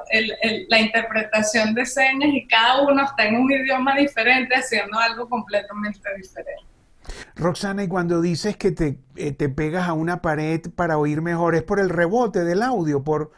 la 0.69 0.81
interpretación 0.81 1.75
de 1.75 1.85
señas 1.85 2.31
y 2.33 2.47
cada 2.47 2.83
uno 2.83 3.05
está 3.05 3.25
en 3.25 3.37
un 3.37 3.51
idioma 3.51 3.97
diferente 3.97 4.55
haciendo 4.55 4.99
algo 4.99 5.29
completamente 5.29 6.09
diferente. 6.17 6.76
Roxana, 7.35 7.85
y 7.85 7.89
cuando 7.89 8.21
dices 8.21 8.57
que 8.57 8.73
te, 8.73 8.99
eh, 9.17 9.33
te, 9.33 9.49
pegas 9.49 9.89
a 9.89 9.93
una 9.93 10.23
pared 10.23 10.61
para 10.75 10.99
oír 10.99 11.23
mejor, 11.23 11.55
¿es 11.55 11.63
por 11.63 11.81
el 11.81 11.89
rebote 11.89 12.45
del 12.45 12.63
audio? 12.63 13.03
Por, 13.03 13.33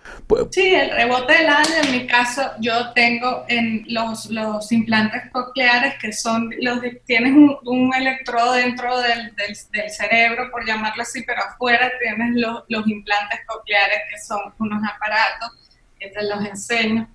Sí, 0.50 0.74
el 0.74 0.90
rebote 0.90 1.32
del 1.32 1.48
audio, 1.48 1.74
en 1.84 1.92
mi 1.92 2.06
caso, 2.06 2.42
yo 2.60 2.92
tengo 2.92 3.44
en 3.48 3.84
los, 3.88 4.26
los 4.30 4.70
implantes 4.72 5.30
cocleares 5.32 5.94
que 6.00 6.12
son, 6.12 6.50
los 6.60 6.80
tienes 7.06 7.32
un, 7.32 7.94
electrodo 7.94 8.52
dentro 8.52 8.98
del, 9.00 9.34
del, 9.36 9.90
cerebro, 9.90 10.50
por 10.50 10.66
llamarlo 10.66 11.02
así, 11.02 11.22
pero 11.22 11.40
afuera 11.42 11.90
tienes 12.00 12.36
los, 12.36 12.64
los 12.68 12.86
implantes 12.86 13.40
cocleares 13.46 13.98
que 14.10 14.20
son 14.20 14.52
unos 14.58 14.82
aparatos 14.88 15.50
que 15.98 16.08
te 16.08 16.22
los 16.22 16.44
enseño. 16.44 17.08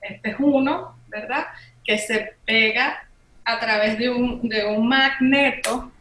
Este 0.00 0.30
es 0.30 0.36
uno, 0.38 0.98
¿verdad? 1.08 1.46
Que 1.82 1.98
se 1.98 2.36
pega 2.44 3.08
a 3.44 3.58
través 3.58 3.98
de 3.98 4.08
un, 4.08 4.48
de 4.48 4.64
un 4.64 4.88
magneto 4.88 5.92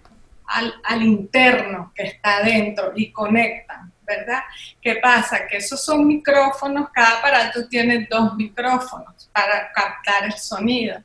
al, 0.45 0.73
al, 0.83 1.01
interno 1.01 1.91
que 1.95 2.03
está 2.03 2.37
adentro 2.37 2.91
y 2.95 3.11
conectan, 3.11 3.91
¿verdad? 4.01 4.43
¿Qué 4.81 4.95
pasa? 4.95 5.47
Que 5.47 5.57
esos 5.57 5.83
son 5.83 6.05
micrófonos, 6.05 6.89
cada 6.93 7.19
aparato 7.19 7.67
tiene 7.67 8.07
dos 8.09 8.35
micrófonos 8.35 9.29
para 9.33 9.71
captar 9.71 10.25
el 10.25 10.33
sonido 10.33 11.01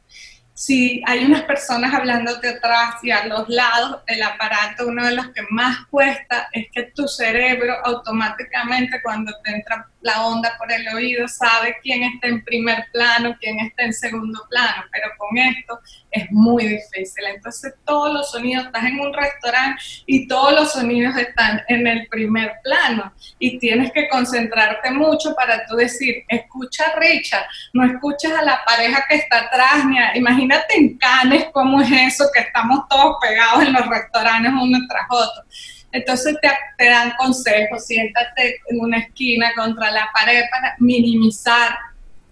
si 0.58 1.00
hay 1.06 1.24
unas 1.24 1.42
personas 1.42 1.94
hablándote 1.94 2.48
atrás 2.48 2.96
y 3.04 3.12
a 3.12 3.26
los 3.26 3.48
lados, 3.48 4.02
el 4.08 4.20
aparato, 4.20 4.88
uno 4.88 5.06
de 5.06 5.14
los 5.14 5.28
que 5.28 5.42
más 5.50 5.86
cuesta 5.88 6.48
es 6.50 6.66
que 6.72 6.90
tu 6.90 7.06
cerebro 7.06 7.76
automáticamente 7.84 9.00
cuando 9.00 9.32
te 9.44 9.52
entra 9.52 9.88
la 10.00 10.26
onda 10.26 10.54
por 10.58 10.70
el 10.70 10.86
oído 10.94 11.26
sabe 11.28 11.76
quién 11.82 12.02
está 12.04 12.28
en 12.28 12.44
primer 12.44 12.86
plano, 12.92 13.36
quién 13.40 13.58
está 13.60 13.84
en 13.84 13.92
segundo 13.92 14.46
plano, 14.48 14.84
pero 14.92 15.08
con 15.18 15.36
esto 15.36 15.80
es 16.10 16.30
muy 16.30 16.66
difícil. 16.66 17.24
Entonces 17.26 17.74
todos 17.84 18.12
los 18.12 18.30
sonidos, 18.30 18.66
estás 18.66 18.84
en 18.84 19.00
un 19.00 19.12
restaurante 19.12 19.82
y 20.06 20.28
todos 20.28 20.52
los 20.52 20.72
sonidos 20.72 21.16
están 21.16 21.62
en 21.68 21.86
el 21.86 22.06
primer 22.08 22.52
plano 22.62 23.12
y 23.38 23.58
tienes 23.58 23.92
que 23.92 24.08
concentrarte 24.08 24.90
mucho 24.90 25.34
para 25.34 25.66
tú 25.66 25.76
decir, 25.76 26.24
escucha 26.28 26.84
a 26.86 26.98
Richard, 26.98 27.46
no 27.72 27.84
escuchas 27.84 28.32
a 28.32 28.42
la 28.42 28.64
pareja 28.64 29.04
que 29.08 29.16
está 29.16 29.40
atrás, 29.40 29.84
ni 29.86 29.98
imagínate 30.18 30.76
en 30.76 30.98
Canes 30.98 31.46
cómo 31.52 31.80
es 31.80 31.90
eso, 31.90 32.24
que 32.32 32.40
estamos 32.40 32.86
todos 32.88 33.16
pegados 33.20 33.64
en 33.64 33.72
los 33.72 33.86
restaurantes 33.86 34.52
uno 34.52 34.78
tras 34.88 35.06
otro. 35.10 35.44
Entonces 35.92 36.36
te, 36.42 36.84
dan 36.84 37.12
consejos, 37.16 37.86
siéntate 37.86 38.60
en 38.68 38.80
una 38.80 38.98
esquina 38.98 39.52
contra 39.56 39.90
la 39.90 40.08
pared 40.12 40.42
para 40.50 40.74
minimizar 40.78 41.76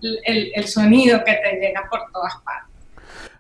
el 0.01 0.69
sonido 0.69 1.25
que 1.25 1.35
te 1.35 1.53
llega 1.59 1.89
por 1.89 2.11
todas 2.13 2.35
partes. 2.45 2.66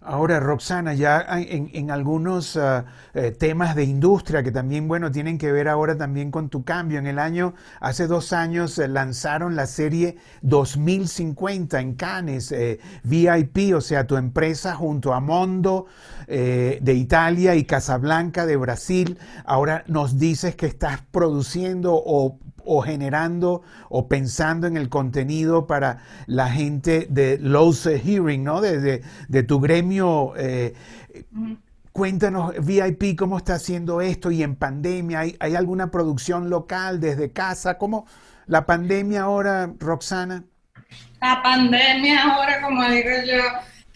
Ahora, 0.08 0.38
Roxana, 0.38 0.94
ya 0.94 1.26
en, 1.28 1.90
algunos 1.90 2.56
ah, 2.56 2.84
eh, 3.12 3.32
temas 3.32 3.74
de 3.74 3.82
industria 3.82 4.44
que 4.44 4.52
también, 4.52 4.86
bueno, 4.86 5.10
tienen 5.10 5.36
que 5.36 5.50
ver 5.50 5.66
ahora 5.66 5.98
también 5.98 6.30
con 6.30 6.48
tu 6.48 6.62
cambio. 6.62 7.00
En 7.00 7.08
el 7.08 7.18
año, 7.18 7.54
hace 7.80 8.06
dos 8.06 8.32
años, 8.32 8.78
eh, 8.78 8.86
lanzaron 8.86 9.56
la 9.56 9.66
serie 9.66 10.16
2050 10.42 11.80
en 11.80 11.94
Cannes, 11.94 12.52
eh, 12.52 12.78
VIP, 13.02 13.74
o 13.74 13.80
sea, 13.80 14.06
tu 14.06 14.16
empresa 14.16 14.76
junto 14.76 15.12
a 15.12 15.18
Mondo 15.18 15.86
de 16.28 16.94
Italia 16.94 17.56
y 17.56 17.64
Casablanca 17.64 18.46
de 18.46 18.56
Brasil. 18.56 19.18
Ahora 19.44 19.82
nos 19.88 20.18
dices 20.18 20.54
que 20.54 20.66
estás 20.66 21.00
produciendo 21.10 21.94
o 21.94 22.38
o 22.66 22.82
generando 22.82 23.62
o 23.88 24.08
pensando 24.08 24.66
en 24.66 24.76
el 24.76 24.88
contenido 24.88 25.66
para 25.66 25.98
la 26.26 26.50
gente 26.50 27.06
de 27.08 27.38
Lowe's 27.38 27.86
Hearing, 27.86 28.44
¿no? 28.44 28.60
De, 28.60 29.02
de, 29.28 29.42
tu 29.42 29.60
gremio. 29.60 30.34
Eh, 30.36 30.74
cuéntanos, 31.92 32.52
VIP, 32.62 33.16
cómo 33.16 33.38
está 33.38 33.54
haciendo 33.54 34.00
esto 34.00 34.30
y 34.30 34.42
en 34.42 34.56
pandemia, 34.56 35.20
¿hay, 35.20 35.36
¿hay, 35.40 35.54
alguna 35.54 35.90
producción 35.90 36.50
local 36.50 37.00
desde 37.00 37.32
casa? 37.32 37.78
¿Cómo 37.78 38.06
la 38.46 38.66
pandemia 38.66 39.22
ahora, 39.22 39.72
Roxana? 39.78 40.44
La 41.20 41.42
pandemia 41.42 42.22
ahora, 42.22 42.60
como 42.60 42.84
digo 42.90 43.10
yo, 43.26 43.42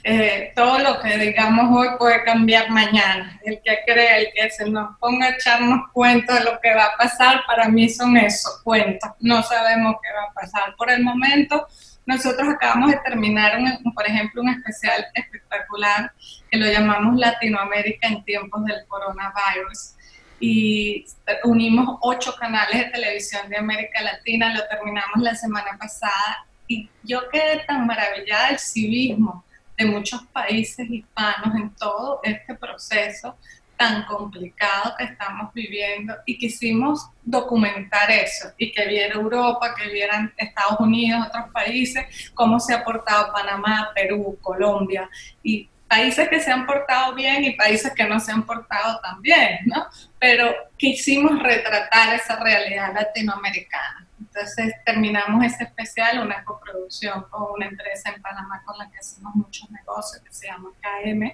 eh, 0.03 0.53
todo 0.57 0.79
lo 0.79 0.99
que 1.01 1.19
digamos 1.19 1.77
hoy 1.77 1.89
puede 1.99 2.25
cambiar 2.25 2.71
mañana. 2.71 3.39
El 3.45 3.61
que 3.63 3.79
cree, 3.87 4.21
el 4.21 4.33
que 4.35 4.51
se 4.51 4.69
nos 4.69 4.97
ponga 4.99 5.27
a 5.27 5.31
echarnos 5.31 5.91
cuenta 5.93 6.39
de 6.39 6.45
lo 6.45 6.61
que 6.61 6.75
va 6.75 6.85
a 6.85 6.97
pasar, 6.97 7.43
para 7.47 7.69
mí 7.69 7.89
son 7.89 8.17
esos 8.17 8.63
cuentos. 8.63 9.11
No 9.21 9.43
sabemos 9.43 9.97
qué 10.03 10.09
va 10.13 10.25
a 10.25 10.33
pasar. 10.33 10.75
Por 10.77 10.91
el 10.91 11.03
momento, 11.03 11.67
nosotros 12.07 12.49
acabamos 12.49 12.93
de 12.93 12.99
terminar, 13.05 13.59
un, 13.59 13.93
por 13.93 14.07
ejemplo, 14.07 14.41
un 14.41 14.49
especial 14.49 15.07
espectacular 15.15 16.13
que 16.51 16.59
lo 16.59 16.67
llamamos 16.67 17.17
Latinoamérica 17.17 18.09
en 18.09 18.25
tiempos 18.25 18.65
del 18.65 18.87
coronavirus. 18.89 19.95
Y 20.43 21.05
unimos 21.45 21.99
ocho 22.01 22.35
canales 22.37 22.87
de 22.87 22.91
televisión 22.91 23.51
de 23.51 23.59
América 23.59 24.01
Latina, 24.01 24.55
lo 24.55 24.67
terminamos 24.67 25.19
la 25.19 25.35
semana 25.35 25.77
pasada. 25.79 26.47
Y 26.67 26.89
yo 27.03 27.29
quedé 27.29 27.65
tan 27.67 27.87
maravillada 27.87 28.49
del 28.49 28.59
civismo 28.59 29.45
de 29.81 29.87
muchos 29.87 30.23
países 30.27 30.89
hispanos 30.91 31.55
en 31.57 31.75
todo 31.75 32.21
este 32.23 32.55
proceso 32.55 33.37
tan 33.79 34.05
complicado 34.05 34.95
que 34.99 35.05
estamos 35.05 35.55
viviendo 35.55 36.15
y 36.27 36.37
quisimos 36.37 37.09
documentar 37.23 38.11
eso 38.11 38.53
y 38.59 38.71
que 38.73 38.87
viera 38.87 39.15
Europa, 39.15 39.75
que 39.75 39.89
vieran 39.89 40.35
Estados 40.37 40.79
Unidos, 40.81 41.27
otros 41.29 41.47
países, 41.51 42.31
cómo 42.35 42.61
se 42.61 42.75
ha 42.75 42.85
portado 42.85 43.33
Panamá, 43.33 43.91
Perú, 43.95 44.39
Colombia 44.43 45.09
y 45.43 45.67
países 45.89 46.29
que 46.29 46.41
se 46.41 46.53
han 46.53 46.67
portado 46.67 47.15
bien 47.15 47.43
y 47.43 47.53
países 47.53 47.95
que 47.95 48.05
no 48.05 48.21
se 48.21 48.33
han 48.33 48.45
portado 48.45 49.01
tan 49.01 49.23
bien, 49.23 49.61
¿no? 49.65 49.87
Pero 50.19 50.55
quisimos 50.77 51.43
retratar 51.43 52.15
esa 52.15 52.37
realidad 52.37 52.93
latinoamericana. 52.95 54.07
Entonces 54.41 54.75
terminamos 54.87 55.45
ese 55.45 55.65
especial, 55.65 56.25
una 56.25 56.43
coproducción 56.45 57.25
con 57.31 57.53
una 57.53 57.67
empresa 57.67 58.11
en 58.11 58.23
Panamá 58.23 58.63
con 58.65 58.79
la 58.79 58.91
que 58.91 58.99
hacemos 58.99 59.35
muchos 59.35 59.71
negocios 59.71 60.23
que 60.23 60.33
se 60.33 60.47
llama 60.47 60.71
KM. 60.81 61.33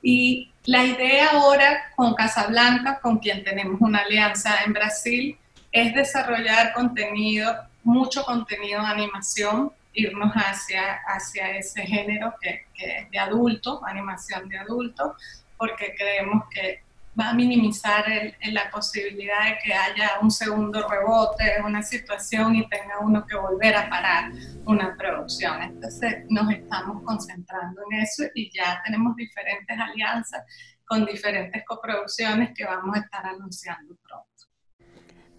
Y 0.00 0.50
la 0.64 0.82
idea 0.82 1.32
ahora 1.32 1.92
con 1.94 2.14
Casablanca, 2.14 3.00
con 3.00 3.18
quien 3.18 3.44
tenemos 3.44 3.80
una 3.82 3.98
alianza 4.00 4.62
en 4.64 4.72
Brasil, 4.72 5.38
es 5.70 5.94
desarrollar 5.94 6.72
contenido, 6.72 7.54
mucho 7.84 8.24
contenido 8.24 8.80
de 8.80 8.86
animación, 8.86 9.70
irnos 9.92 10.32
hacia, 10.32 11.00
hacia 11.06 11.58
ese 11.58 11.82
género 11.82 12.34
que, 12.40 12.64
que 12.74 13.08
de 13.10 13.18
adulto, 13.18 13.84
animación 13.84 14.48
de 14.48 14.58
adulto, 14.58 15.16
porque 15.58 15.94
creemos 15.98 16.44
que 16.50 16.82
va 17.18 17.30
a 17.30 17.34
minimizar 17.34 18.04
la 18.52 18.70
posibilidad 18.70 19.44
de 19.44 19.58
que 19.62 19.74
haya 19.74 20.18
un 20.20 20.30
segundo 20.30 20.86
rebote 20.88 21.62
una 21.64 21.82
situación 21.82 22.56
y 22.56 22.68
tenga 22.68 23.00
uno 23.00 23.26
que 23.26 23.36
volver 23.36 23.76
a 23.76 23.88
parar 23.88 24.32
una 24.64 24.96
producción. 24.96 25.62
Entonces 25.62 26.24
nos 26.28 26.50
estamos 26.50 27.02
concentrando 27.04 27.82
en 27.90 28.00
eso 28.00 28.24
y 28.34 28.50
ya 28.50 28.80
tenemos 28.84 29.14
diferentes 29.16 29.78
alianzas 29.78 30.42
con 30.84 31.04
diferentes 31.06 31.62
coproducciones 31.66 32.50
que 32.54 32.64
vamos 32.64 32.96
a 32.96 33.00
estar 33.00 33.26
anunciando 33.26 33.96
pronto. 34.02 34.31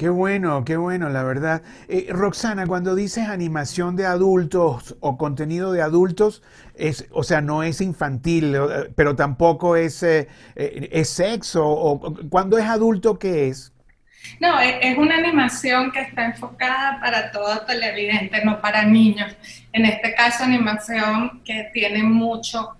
Qué 0.03 0.09
bueno, 0.09 0.65
qué 0.65 0.75
bueno, 0.75 1.07
la 1.07 1.23
verdad. 1.23 1.61
Eh, 1.87 2.07
Roxana, 2.09 2.67
cuando 2.67 2.93
dices 2.93 3.29
animación 3.29 3.95
de 3.95 4.05
adultos 4.05 4.97
o 4.99 5.17
contenido 5.17 5.71
de 5.71 5.81
adultos, 5.81 6.43
es, 6.75 7.07
o 7.11 7.23
sea, 7.23 7.39
no 7.39 7.63
es 7.63 7.79
infantil, 7.79 8.53
eh, 8.53 8.91
pero 8.97 9.15
tampoco 9.15 9.77
es, 9.77 10.03
eh, 10.03 10.27
es 10.57 11.07
sexo. 11.07 11.65
O, 11.65 12.17
cuando 12.29 12.57
es 12.57 12.65
adulto, 12.65 13.17
¿qué 13.17 13.47
es? 13.47 13.71
No, 14.41 14.59
es 14.59 14.97
una 14.97 15.15
animación 15.15 15.89
que 15.93 16.01
está 16.01 16.25
enfocada 16.25 16.99
para 16.99 17.31
todo 17.31 17.61
televidente, 17.61 18.43
no 18.43 18.59
para 18.59 18.83
niños. 18.83 19.33
En 19.73 19.85
este 19.85 20.13
caso, 20.13 20.43
animación 20.43 21.41
que 21.43 21.71
tiene 21.73 22.03
mucho 22.03 22.77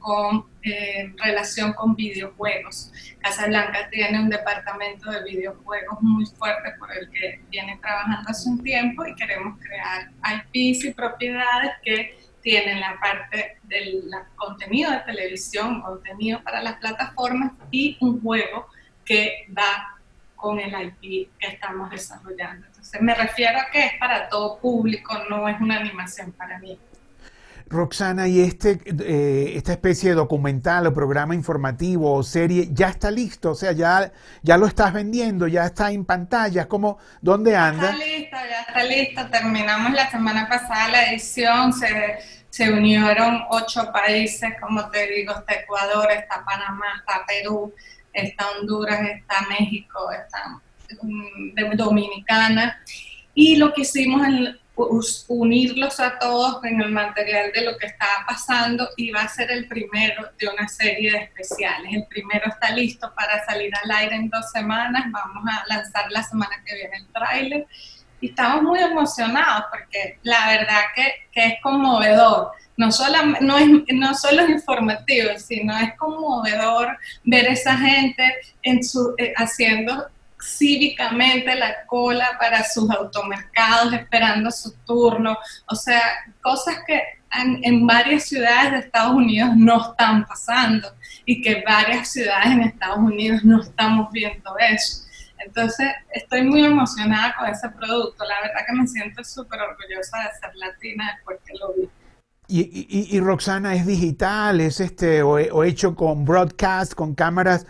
eh, 0.61 1.11
relación 1.17 1.73
con 1.73 1.95
videojuegos. 1.95 2.91
Casablanca 3.19 3.89
tiene 3.89 4.19
un 4.19 4.29
departamento 4.29 5.09
de 5.09 5.23
videojuegos 5.23 6.01
muy 6.01 6.25
fuerte 6.27 6.71
por 6.77 6.95
el 6.95 7.09
que 7.09 7.41
viene 7.49 7.79
trabajando 7.81 8.29
hace 8.29 8.47
un 8.47 8.61
tiempo 8.61 9.07
y 9.07 9.15
queremos 9.15 9.57
crear 9.59 10.11
IPs 10.53 10.85
y 10.85 10.93
propiedades 10.93 11.71
que 11.83 12.15
tienen 12.43 12.79
la 12.79 12.99
parte 12.99 13.57
del 13.63 14.03
contenido 14.35 14.91
de 14.91 14.99
televisión, 14.99 15.81
contenido 15.81 16.43
para 16.43 16.61
las 16.61 16.75
plataformas 16.75 17.53
y 17.71 17.97
un 18.01 18.21
juego 18.21 18.67
que 19.03 19.47
va 19.57 19.92
con 20.43 20.59
el 20.59 20.73
IP 21.01 21.29
que 21.39 21.47
estamos 21.47 21.89
desarrollando. 21.89 22.67
Entonces 22.67 23.01
me 23.01 23.15
refiero 23.15 23.57
a 23.59 23.71
que 23.71 23.85
es 23.85 23.93
para 23.97 24.27
todo 24.27 24.59
público, 24.59 25.17
no 25.29 25.47
es 25.47 25.55
una 25.61 25.77
animación 25.77 26.33
para 26.33 26.59
mí. 26.59 26.77
Roxana, 27.67 28.27
¿y 28.27 28.41
este, 28.41 28.77
eh, 28.85 29.53
esta 29.55 29.71
especie 29.71 30.09
de 30.09 30.15
documental 30.15 30.85
o 30.85 30.93
programa 30.93 31.33
informativo 31.33 32.13
o 32.13 32.23
serie 32.23 32.67
ya 32.73 32.89
está 32.89 33.09
listo? 33.09 33.51
O 33.51 33.55
sea, 33.55 33.71
ya, 33.71 34.11
ya 34.41 34.57
lo 34.57 34.67
estás 34.67 34.91
vendiendo, 34.91 35.47
ya 35.47 35.65
está 35.65 35.91
en 35.91 36.03
pantalla. 36.03 36.67
¿Cómo, 36.67 36.97
¿Dónde 37.21 37.55
anda? 37.55 37.83
Ya 37.83 37.91
está 37.93 38.05
listo, 38.05 38.37
ya 38.49 38.61
está 38.67 38.83
listo. 38.83 39.29
Terminamos 39.29 39.93
la 39.93 40.11
semana 40.11 40.49
pasada 40.49 40.89
la 40.89 41.05
edición, 41.05 41.71
se, 41.71 42.17
se 42.49 42.69
unieron 42.69 43.45
ocho 43.49 43.89
países, 43.93 44.51
como 44.59 44.89
te 44.89 45.07
digo, 45.07 45.33
está 45.39 45.53
Ecuador, 45.53 46.11
está 46.11 46.43
Panamá, 46.43 46.85
está 46.99 47.25
Perú, 47.25 47.73
está 48.13 48.51
Honduras, 48.51 49.01
está 49.01 49.45
México, 49.49 50.11
está 50.11 50.61
mm, 51.01 51.75
Dominicana. 51.75 52.81
Y 53.33 53.55
lo 53.55 53.73
que 53.73 53.81
hicimos 53.81 54.25
en 54.27 54.59
unirlos 55.27 55.99
a 55.99 56.17
todos 56.17 56.63
en 56.63 56.81
el 56.81 56.91
material 56.91 57.51
de 57.53 57.63
lo 57.63 57.77
que 57.77 57.87
estaba 57.87 58.25
pasando 58.27 58.89
y 58.97 59.11
va 59.11 59.21
a 59.21 59.27
ser 59.27 59.51
el 59.51 59.67
primero 59.67 60.29
de 60.39 60.47
una 60.47 60.67
serie 60.67 61.11
de 61.11 61.17
especiales. 61.19 61.93
El 61.93 62.07
primero 62.07 62.45
está 62.47 62.71
listo 62.71 63.13
para 63.15 63.45
salir 63.45 63.71
al 63.83 63.91
aire 63.91 64.15
en 64.15 64.29
dos 64.29 64.49
semanas, 64.51 65.05
vamos 65.11 65.43
a 65.47 65.63
lanzar 65.67 66.11
la 66.11 66.23
semana 66.23 66.55
que 66.65 66.75
viene 66.75 66.97
el 66.97 67.07
tráiler 67.07 67.67
y 68.19 68.29
estamos 68.29 68.63
muy 68.63 68.79
emocionados 68.79 69.65
porque 69.69 70.17
la 70.23 70.47
verdad 70.47 70.81
que, 70.95 71.13
que 71.31 71.45
es 71.45 71.53
conmovedor. 71.61 72.51
No 72.75 72.91
solo, 72.91 73.17
no, 73.41 73.57
es, 73.57 73.67
no 73.93 74.15
solo 74.15 74.41
es 74.41 74.49
informativo, 74.49 75.29
sino 75.37 75.77
es 75.77 75.95
conmovedor 75.97 76.97
ver 77.23 77.45
esa 77.45 77.77
gente 77.77 78.33
en 78.63 78.83
su, 78.83 79.13
eh, 79.17 79.33
haciendo 79.37 80.07
cívicamente 80.43 81.55
la 81.55 81.85
cola 81.85 82.37
para 82.39 82.63
sus 82.63 82.89
automercados 82.89 83.93
esperando 83.93 84.51
su 84.51 84.73
turno, 84.85 85.37
o 85.67 85.75
sea, 85.75 86.01
cosas 86.41 86.79
que 86.85 87.01
en, 87.35 87.87
varias 87.87 88.25
ciudades 88.25 88.71
de 88.71 88.77
Estados 88.79 89.15
Unidos 89.15 89.51
no 89.55 89.89
están 89.89 90.25
pasando 90.25 90.93
y 91.25 91.41
que 91.41 91.63
varias 91.65 92.11
ciudades 92.11 92.47
en 92.47 92.61
Estados 92.61 92.99
Unidos 92.99 93.43
no 93.43 93.61
estamos 93.61 94.11
viendo 94.11 94.55
eso. 94.59 95.03
Entonces, 95.39 95.87
estoy 96.11 96.43
muy 96.43 96.63
emocionada 96.63 97.35
con 97.37 97.47
ese 97.47 97.67
producto. 97.69 98.23
La 98.23 98.41
verdad 98.41 98.65
que 98.67 98.73
me 98.73 98.87
siento 98.87 99.23
súper 99.23 99.59
orgullosa 99.61 100.19
de 100.19 100.29
ser 100.39 100.55
latina 100.55 101.11
después 101.15 101.39
lo 101.59 101.73
vi. 101.73 101.89
Y, 102.47 103.19
Roxana 103.21 103.73
es 103.73 103.87
digital, 103.87 104.59
es 104.59 104.79
este, 104.79 105.23
o, 105.23 105.63
hecho 105.63 105.95
con 105.95 106.25
broadcast, 106.25 106.93
con 106.93 107.15
cámaras, 107.15 107.65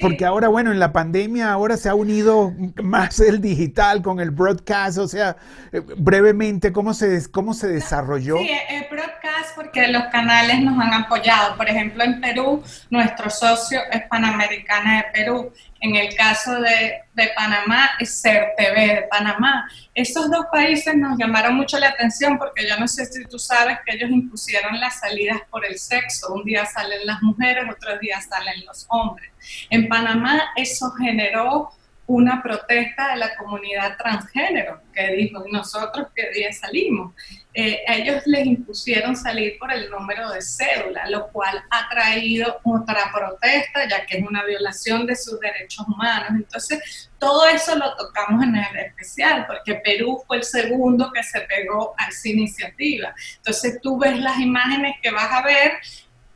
porque 0.00 0.24
ahora, 0.24 0.48
bueno, 0.48 0.70
en 0.70 0.78
la 0.78 0.92
pandemia 0.92 1.50
ahora 1.50 1.76
se 1.76 1.88
ha 1.88 1.94
unido 1.94 2.52
más 2.82 3.18
el 3.20 3.40
digital 3.40 4.02
con 4.02 4.20
el 4.20 4.30
broadcast, 4.30 4.98
o 4.98 5.08
sea, 5.08 5.36
eh, 5.72 5.80
brevemente, 5.96 6.72
¿cómo 6.72 6.94
se, 6.94 7.30
cómo 7.30 7.54
se 7.54 7.68
desarrolló? 7.68 8.36
Sí, 8.36 8.50
el 8.68 8.86
broadcast 8.90 9.22
porque 9.56 9.88
los 9.88 10.04
canales 10.04 10.60
nos 10.60 10.78
han 10.78 10.92
apoyado. 10.92 11.56
Por 11.56 11.68
ejemplo, 11.68 12.04
en 12.04 12.20
Perú, 12.20 12.62
nuestro 12.90 13.30
socio 13.30 13.80
es 13.90 14.02
Panamericana 14.08 14.98
de 14.98 15.04
Perú 15.12 15.52
en 15.82 15.96
el 15.96 16.14
caso 16.14 16.60
de, 16.60 17.02
Panamá 17.36 17.90
es 17.98 18.20
Ser 18.20 18.52
TV 18.56 18.94
de 18.94 19.02
Panamá. 19.02 19.68
Esos 19.94 20.30
dos 20.30 20.46
países 20.50 20.94
nos 20.94 21.18
llamaron 21.18 21.56
mucho 21.56 21.78
la 21.78 21.88
atención 21.88 22.38
porque 22.38 22.66
yo 22.68 22.78
no 22.78 22.86
sé 22.86 23.04
si 23.06 23.24
tú 23.24 23.38
sabes 23.38 23.78
que 23.84 23.96
ellos 23.96 24.08
impusieron 24.10 24.80
las 24.80 25.00
salidas 25.00 25.38
por 25.50 25.66
el 25.66 25.76
sexo. 25.78 26.32
Un 26.32 26.44
día 26.44 26.64
salen 26.66 27.04
las 27.04 27.20
mujeres, 27.22 27.64
otro 27.68 27.98
día 27.98 28.20
salen 28.20 28.64
los 28.64 28.86
hombres. 28.88 29.30
En 29.70 29.88
Panamá 29.88 30.52
eso 30.56 30.92
generó 30.92 31.70
una 32.12 32.42
protesta 32.42 33.12
de 33.12 33.16
la 33.16 33.34
comunidad 33.36 33.96
transgénero 33.96 34.82
que 34.92 35.12
dijo, 35.12 35.44
nosotros 35.50 36.08
qué 36.14 36.30
día 36.30 36.52
salimos. 36.52 37.14
Eh, 37.54 37.80
ellos 37.86 38.22
les 38.26 38.46
impusieron 38.46 39.16
salir 39.16 39.58
por 39.58 39.72
el 39.72 39.90
número 39.90 40.30
de 40.30 40.42
cédula, 40.42 41.08
lo 41.08 41.28
cual 41.28 41.62
ha 41.70 41.88
traído 41.88 42.60
otra 42.64 43.10
protesta, 43.14 43.88
ya 43.88 44.04
que 44.04 44.18
es 44.18 44.26
una 44.26 44.44
violación 44.44 45.06
de 45.06 45.16
sus 45.16 45.40
derechos 45.40 45.86
humanos. 45.88 46.28
Entonces, 46.30 47.10
todo 47.18 47.46
eso 47.48 47.76
lo 47.76 47.96
tocamos 47.96 48.44
en 48.44 48.56
el 48.56 48.76
especial, 48.76 49.46
porque 49.46 49.76
Perú 49.76 50.22
fue 50.26 50.38
el 50.38 50.44
segundo 50.44 51.10
que 51.12 51.22
se 51.22 51.40
pegó 51.42 51.94
a 51.96 52.08
esa 52.08 52.28
iniciativa. 52.28 53.14
Entonces, 53.36 53.80
tú 53.82 53.98
ves 53.98 54.18
las 54.18 54.38
imágenes 54.38 54.96
que 55.02 55.10
vas 55.10 55.32
a 55.32 55.42
ver 55.42 55.78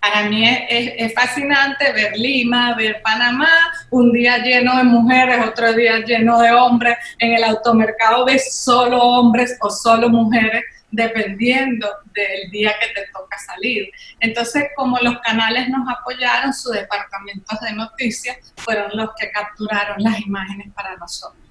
para 0.01 0.29
mí 0.29 0.45
es, 0.69 1.13
fascinante 1.15 1.93
ver 1.93 2.17
Lima, 2.17 2.75
ver 2.75 3.01
Panamá, 3.03 3.49
un 3.91 4.13
día 4.13 4.39
lleno 4.39 4.77
de 4.77 4.85
mujeres, 4.85 5.45
otro 5.47 5.73
día 5.73 5.99
lleno 5.99 6.39
de 6.41 6.53
hombres, 6.53 6.97
en 7.19 7.35
el 7.35 7.45
automercado 7.45 8.25
ves 8.25 8.55
solo 8.55 8.99
hombres 9.03 9.57
o 9.61 9.71
solo 9.71 10.09
mujeres, 10.09 10.63
dependiendo 10.91 11.89
del 12.15 12.51
día 12.51 12.73
que 12.81 12.89
te 12.89 13.09
toca 13.13 13.37
salir. 13.39 13.91
Entonces, 14.21 14.65
como 14.77 14.97
los 14.99 15.19
canales 15.21 15.69
nos 15.69 15.89
apoyaron, 15.89 16.55
sus 16.55 16.73
departamentos 16.73 17.61
de 17.61 17.73
noticias 17.73 18.37
fueron 18.57 18.91
los 18.95 19.11
que 19.19 19.31
capturaron 19.31 20.03
las 20.03 20.21
imágenes 20.21 20.73
para 20.75 20.97
nosotros. 20.97 21.46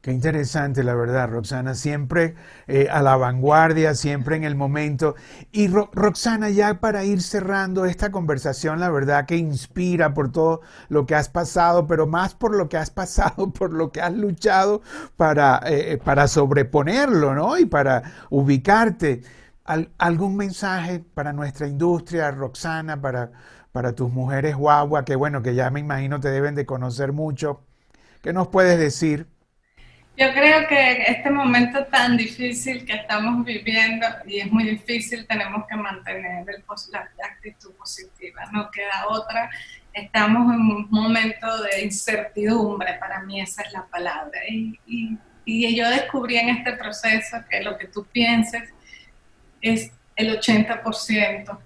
Qué 0.00 0.12
interesante, 0.12 0.82
la 0.82 0.94
verdad, 0.94 1.28
Roxana, 1.28 1.74
siempre 1.74 2.34
eh, 2.66 2.88
a 2.90 3.02
la 3.02 3.16
vanguardia, 3.18 3.94
siempre 3.94 4.34
en 4.36 4.44
el 4.44 4.54
momento. 4.54 5.14
Y 5.52 5.68
Roxana, 5.68 6.48
ya 6.48 6.80
para 6.80 7.04
ir 7.04 7.20
cerrando 7.20 7.84
esta 7.84 8.10
conversación, 8.10 8.80
la 8.80 8.88
verdad 8.88 9.26
que 9.26 9.36
inspira 9.36 10.14
por 10.14 10.32
todo 10.32 10.62
lo 10.88 11.04
que 11.04 11.14
has 11.14 11.28
pasado, 11.28 11.86
pero 11.86 12.06
más 12.06 12.34
por 12.34 12.54
lo 12.56 12.70
que 12.70 12.78
has 12.78 12.90
pasado, 12.90 13.50
por 13.52 13.74
lo 13.74 13.92
que 13.92 14.00
has 14.00 14.14
luchado 14.14 14.80
para, 15.18 15.60
eh, 15.66 15.92
eh, 15.92 15.98
para 15.98 16.28
sobreponerlo, 16.28 17.34
¿no? 17.34 17.58
Y 17.58 17.66
para 17.66 18.02
ubicarte. 18.30 19.22
¿Algún 19.98 20.36
mensaje 20.36 21.04
para 21.14 21.32
nuestra 21.32 21.68
industria, 21.68 22.30
Roxana, 22.32 23.00
para, 23.00 23.30
para 23.70 23.94
tus 23.94 24.10
mujeres 24.10 24.56
guagua, 24.56 25.04
que 25.04 25.14
bueno, 25.14 25.42
que 25.42 25.54
ya 25.54 25.70
me 25.70 25.78
imagino 25.80 26.18
te 26.20 26.30
deben 26.30 26.54
de 26.56 26.66
conocer 26.66 27.12
mucho? 27.12 27.60
¿Qué 28.22 28.32
nos 28.32 28.48
puedes 28.48 28.78
decir? 28.78 29.28
Yo 30.20 30.30
creo 30.34 30.68
que 30.68 31.04
este 31.04 31.30
momento 31.30 31.86
tan 31.86 32.14
difícil 32.14 32.84
que 32.84 32.92
estamos 32.92 33.42
viviendo, 33.42 34.06
y 34.26 34.40
es 34.40 34.52
muy 34.52 34.64
difícil, 34.64 35.26
tenemos 35.26 35.66
que 35.66 35.76
mantener 35.76 36.44
el, 36.46 36.62
la 36.92 37.26
actitud 37.26 37.72
positiva, 37.72 38.42
no 38.52 38.70
queda 38.70 39.06
otra. 39.08 39.50
Estamos 39.94 40.54
en 40.54 40.60
un 40.60 40.88
momento 40.90 41.62
de 41.62 41.84
incertidumbre, 41.84 42.98
para 43.00 43.22
mí 43.22 43.40
esa 43.40 43.62
es 43.62 43.72
la 43.72 43.86
palabra. 43.86 44.38
Y, 44.46 44.78
y, 44.86 45.18
y 45.46 45.74
yo 45.74 45.88
descubrí 45.88 46.36
en 46.36 46.50
este 46.50 46.74
proceso 46.74 47.38
que 47.48 47.62
lo 47.62 47.78
que 47.78 47.86
tú 47.86 48.04
pienses 48.04 48.68
es 49.62 49.90
el 50.16 50.38
80% 50.38 51.58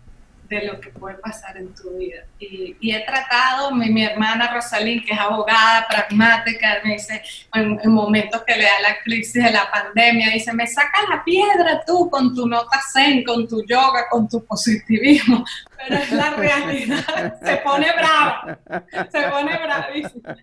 de 0.60 0.66
lo 0.66 0.80
que 0.80 0.90
puede 0.90 1.16
pasar 1.16 1.56
en 1.56 1.74
tu 1.74 1.90
vida. 1.98 2.24
Y, 2.38 2.92
he 2.92 3.00
tratado, 3.04 3.72
mi, 3.72 3.90
mi, 3.90 4.04
hermana 4.04 4.52
Rosalín, 4.52 5.04
que 5.04 5.12
es 5.12 5.18
abogada, 5.18 5.86
pragmática, 5.88 6.80
me 6.84 6.94
dice, 6.94 7.22
en, 7.52 7.80
momentos 7.90 8.42
que 8.44 8.56
le 8.56 8.64
da 8.64 8.80
la 8.82 8.98
crisis 9.02 9.42
de 9.42 9.50
la 9.50 9.70
pandemia, 9.70 10.30
dice, 10.30 10.52
me 10.52 10.66
sacas 10.66 11.02
la 11.08 11.24
piedra 11.24 11.82
tú 11.86 12.08
con 12.10 12.34
tu 12.34 12.46
nota 12.46 12.80
zen, 12.92 13.24
con 13.24 13.48
tu 13.48 13.64
yoga, 13.66 14.08
con 14.10 14.28
tu 14.28 14.44
positivismo, 14.44 15.44
pero 15.76 16.02
es 16.02 16.12
la 16.12 16.30
realidad, 16.30 17.38
se 17.42 17.56
pone 17.58 17.86
brava, 17.92 18.58
se 19.10 19.22
pone 19.28 19.58
bravísima. 19.58 20.36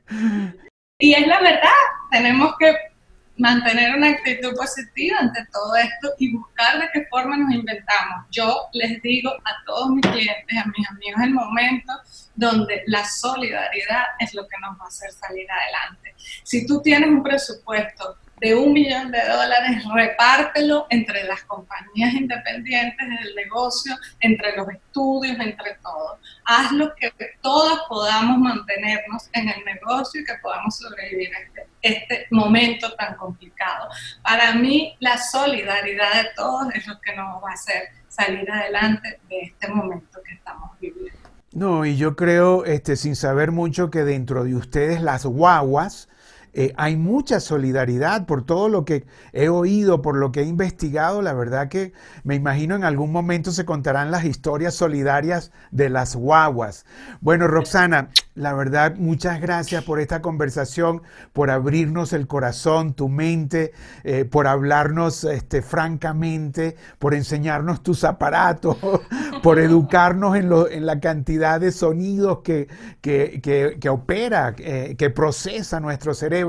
Y 1.00 1.14
es 1.14 1.26
la 1.26 1.40
verdad, 1.40 1.70
tenemos 2.12 2.54
que 2.60 2.91
mantener 3.38 3.96
una 3.96 4.10
actitud 4.10 4.56
positiva 4.56 5.18
ante 5.20 5.46
todo 5.52 5.76
esto 5.76 6.14
y 6.20 6.36
buscar 6.36 6.80
de 6.80 6.90
qué 6.94 7.06
forma 7.10 7.38
nos 7.38 7.54
inventamos. 7.54 8.26
Yo 8.30 8.68
les 8.74 9.02
digo 9.02 9.32
a 9.32 9.66
todos 9.66 9.90
mis 9.90 10.06
clientes, 10.06 10.58
a 10.58 10.66
mis 10.66 10.90
amigos, 10.90 11.22
el 11.24 11.34
momento 11.34 11.94
donde 12.36 12.84
la 12.88 13.04
solidaridad 13.06 14.04
es 14.20 14.34
lo 14.34 14.44
que 14.48 14.58
nos 14.62 14.80
va 14.80 14.86
a 14.86 14.88
hacer 14.88 15.12
salir 15.12 15.48
adelante. 15.50 16.16
Si 16.44 16.66
tú 16.66 16.82
tienes 16.82 17.10
un 17.10 17.24
presupuesto 17.24 18.18
de 18.42 18.56
un 18.56 18.74
millón 18.74 19.12
de 19.12 19.20
dólares, 19.22 19.84
repártelo 19.94 20.88
entre 20.90 21.24
las 21.26 21.44
compañías 21.44 22.12
independientes 22.16 23.08
del 23.08 23.36
negocio, 23.36 23.96
entre 24.20 24.56
los 24.58 24.68
estudios, 24.68 25.40
entre 25.40 25.76
todos. 25.84 26.20
Hazlo 26.46 26.92
que 26.96 27.14
todos 27.42 27.82
podamos 27.88 28.40
mantenernos 28.40 29.30
en 29.34 29.48
el 29.48 29.64
negocio 29.64 30.22
y 30.22 30.26
que 30.26 30.34
podamos 30.42 30.76
sobrevivir 30.76 31.30
a 31.36 31.40
este, 31.40 31.68
este 31.84 32.28
momento 32.32 32.92
tan 32.96 33.16
complicado. 33.16 33.90
Para 34.24 34.56
mí, 34.56 34.98
la 35.00 35.20
solidaridad 35.20 36.24
de 36.24 36.30
todos 36.36 36.74
es 36.74 36.88
lo 36.88 37.00
que 37.00 37.16
nos 37.16 37.44
va 37.44 37.52
a 37.52 37.54
hacer 37.54 37.90
salir 38.08 38.50
adelante 38.52 39.20
de 39.30 39.40
este 39.42 39.68
momento 39.68 40.20
que 40.28 40.34
estamos 40.34 40.72
viviendo. 40.80 41.30
No, 41.54 41.86
y 41.86 41.96
yo 41.96 42.16
creo, 42.16 42.66
este, 42.66 42.96
sin 42.96 43.16
saber 43.16 43.52
mucho, 43.52 43.92
que 43.92 44.04
dentro 44.04 44.46
de 44.46 44.56
ustedes 44.56 45.00
las 45.02 45.28
guaguas, 45.28 46.10
eh, 46.54 46.74
hay 46.76 46.98
mucha 46.98 47.40
solidaridad 47.40 48.26
por 48.26 48.44
todo 48.44 48.68
lo 48.68 48.84
que 48.84 49.06
he 49.32 49.48
oído, 49.50 50.02
por 50.02 50.18
lo 50.18 50.32
que 50.32 50.42
he 50.42 50.46
investigado. 50.46 51.22
La 51.22 51.34
verdad 51.34 51.70
que 51.70 51.94
me 52.24 52.36
imagino 52.36 52.76
en 52.76 52.84
algún 52.84 53.12
momento 53.12 53.52
se 53.52 53.66
contarán 53.66 54.12
las 54.12 54.26
historias 54.26 54.74
solidarias 54.74 55.52
de 55.72 55.90
las 55.90 56.16
guaguas. 56.16 56.86
Bueno, 57.22 57.48
Roxana, 57.48 58.10
la 58.36 58.54
verdad, 58.54 58.96
muchas 58.98 59.40
gracias 59.40 59.84
por 59.84 60.00
esta 60.00 60.22
conversación, 60.22 61.02
por 61.34 61.50
abrirnos 61.50 62.14
el 62.14 62.28
corazón, 62.28 62.94
tu 62.94 63.08
mente, 63.08 63.72
eh, 64.04 64.26
por 64.26 64.48
hablarnos 64.48 65.24
este, 65.24 65.62
francamente, 65.62 66.76
por 67.00 67.14
enseñarnos 67.14 67.84
tus 67.84 68.04
aparatos, 68.04 68.78
por 69.44 69.60
educarnos 69.60 70.36
en, 70.36 70.86
la 70.86 71.00
cantidad 71.00 71.60
de 71.60 71.72
sonidos 71.72 72.40
que, 72.40 72.68
que, 73.02 73.90
opera, 73.90 74.54
eh, 74.58 74.96
que 74.98 75.10
procesa 75.10 75.80
nuestro 75.80 76.14
cerebro. 76.14 76.41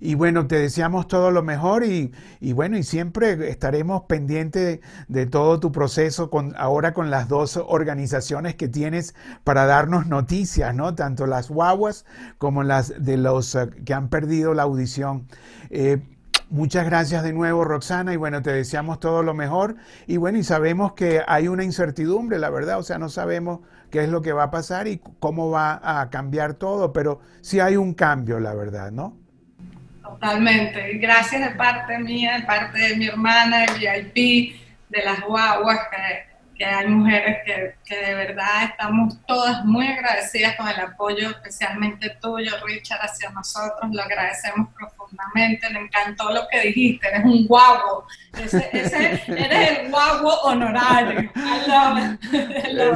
Y 0.00 0.14
bueno, 0.14 0.46
te 0.46 0.58
deseamos 0.58 1.08
todo 1.08 1.30
lo 1.30 1.42
mejor 1.42 1.84
y, 1.84 2.12
bueno, 2.52 2.76
y 2.76 2.82
siempre 2.82 3.50
estaremos 3.50 4.02
pendientes 4.02 4.80
de, 5.08 5.26
todo 5.26 5.60
tu 5.60 5.72
proceso 5.72 6.30
con, 6.30 6.54
ahora 6.56 6.94
con 6.94 7.10
las 7.10 7.28
dos 7.28 7.56
organizaciones 7.56 8.54
que 8.54 8.68
tienes 8.68 9.14
para 9.44 9.66
darnos 9.66 10.06
noticias, 10.06 10.74
¿no? 10.74 10.94
Tanto 10.94 11.26
las 11.26 11.48
guaguas 11.48 12.04
como 12.38 12.62
las 12.62 13.02
de 13.02 13.16
los 13.16 13.54
eh, 13.54 13.68
que 13.84 13.94
han 13.94 14.08
perdido 14.08 14.54
la 14.54 14.62
audición. 14.62 15.26
Eh, 15.70 16.00
Muchas 16.48 16.84
gracias 16.84 17.24
de 17.24 17.32
nuevo, 17.32 17.64
Roxana, 17.64 18.12
y 18.12 18.16
bueno, 18.16 18.40
te 18.40 18.52
deseamos 18.52 19.00
todo 19.00 19.24
lo 19.24 19.34
mejor. 19.34 19.74
Y 20.06 20.16
bueno, 20.16 20.38
y 20.38 20.44
sabemos 20.44 20.92
que 20.92 21.22
hay 21.26 21.48
una 21.48 21.64
incertidumbre, 21.64 22.38
la 22.38 22.50
verdad, 22.50 22.78
o 22.78 22.84
sea, 22.84 22.98
no 22.98 23.08
sabemos 23.08 23.60
qué 23.90 24.04
es 24.04 24.10
lo 24.10 24.22
que 24.22 24.32
va 24.32 24.44
a 24.44 24.50
pasar 24.52 24.86
y 24.86 25.00
cómo 25.18 25.50
va 25.50 25.80
a 25.82 26.08
cambiar 26.08 26.54
todo, 26.54 26.92
pero 26.92 27.18
sí 27.40 27.58
hay 27.58 27.76
un 27.76 27.94
cambio, 27.94 28.38
la 28.38 28.54
verdad, 28.54 28.92
¿no? 28.92 29.16
Totalmente. 30.10 30.98
Gracias 30.98 31.40
de 31.40 31.56
parte 31.56 31.98
mía, 31.98 32.38
de 32.38 32.42
parte 32.46 32.78
de 32.78 32.96
mi 32.96 33.06
hermana, 33.06 33.66
de 33.66 34.02
VIP, 34.12 34.56
de 34.88 35.02
las 35.02 35.20
guaguas, 35.20 35.80
que 35.90 36.36
que 36.56 36.64
hay 36.64 36.86
mujeres 36.88 37.38
que, 37.44 37.74
que, 37.84 37.96
de 37.96 38.14
verdad 38.14 38.64
estamos 38.64 39.18
todas 39.26 39.64
muy 39.64 39.86
agradecidas 39.86 40.56
con 40.56 40.68
el 40.68 40.80
apoyo, 40.80 41.30
especialmente 41.30 42.16
tuyo, 42.20 42.52
Richard, 42.64 43.00
hacia 43.00 43.30
nosotros. 43.30 43.90
Lo 43.92 44.02
agradecemos 44.02 44.68
profundamente. 44.70 44.95
Me 45.34 45.58
encantó 45.80 46.32
lo 46.32 46.42
que 46.50 46.68
dijiste. 46.68 47.08
Eres 47.08 47.24
un 47.24 47.46
guapo. 47.46 48.06
Ese, 48.42 48.68
eres 48.72 49.78
el 49.80 49.90
guapo 49.90 50.28
honorario. 50.44 51.30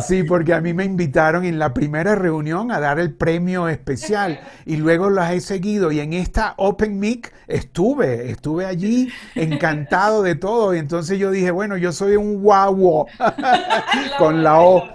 Sí, 0.07 0.23
porque 0.23 0.55
a 0.55 0.61
mí 0.61 0.73
me 0.73 0.85
invitaron 0.85 1.45
en 1.45 1.59
la 1.59 1.73
primera 1.73 2.15
reunión 2.15 2.71
a 2.73 2.81
dar 2.81 2.99
el 2.99 3.13
premio 3.13 3.69
especial 3.69 4.41
y 4.67 4.77
luego 4.77 5.11
las 5.11 5.33
he 5.33 5.41
seguido. 5.41 5.93
Y 5.93 6.01
en 6.01 6.13
esta 6.13 6.55
Open 6.57 6.99
Mic 6.99 7.33
estuve, 7.47 8.31
estuve 8.31 8.67
allí 8.67 9.13
encantado 9.35 10.23
de 10.23 10.35
todo. 10.35 10.75
Y 10.75 10.79
entonces 10.79 11.19
yo 11.19 11.31
dije, 11.31 11.51
bueno, 11.51 11.77
yo 11.77 11.93
soy 11.93 12.17
un 12.17 12.43
guapo. 12.43 12.61
con 14.19 14.43
la 14.43 14.61
O. 14.61 14.89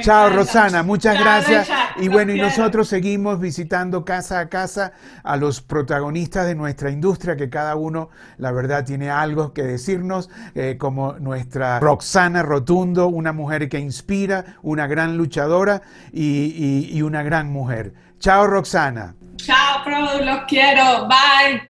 Chao, 0.00 0.30
Rosana, 0.30 0.82
muchas 0.82 1.18
gracias. 1.18 1.68
Y 1.98 2.08
bueno, 2.08 2.32
y 2.32 2.40
nosotros 2.40 2.88
seguimos 2.88 3.40
visitando 3.40 4.04
casa 4.04 4.40
a 4.40 4.48
casa 4.48 4.92
a 5.22 5.36
los 5.36 5.60
protagonistas 5.82 6.46
de 6.46 6.54
nuestra 6.54 6.90
industria, 6.90 7.36
que 7.36 7.50
cada 7.50 7.74
uno, 7.74 8.08
la 8.38 8.52
verdad, 8.52 8.84
tiene 8.84 9.10
algo 9.10 9.52
que 9.52 9.64
decirnos, 9.64 10.30
eh, 10.54 10.76
como 10.78 11.14
nuestra 11.14 11.80
Roxana 11.80 12.42
Rotundo, 12.42 13.08
una 13.08 13.32
mujer 13.32 13.68
que 13.68 13.80
inspira, 13.80 14.56
una 14.62 14.86
gran 14.86 15.16
luchadora 15.16 15.82
y, 16.12 16.88
y 16.90 17.02
una 17.02 17.24
gran 17.24 17.50
mujer. 17.52 17.94
Chao, 18.20 18.46
Roxana. 18.46 19.16
Chao, 19.36 19.82
Pro, 19.84 20.24
los 20.24 20.44
quiero. 20.46 21.08
Bye. 21.08 21.60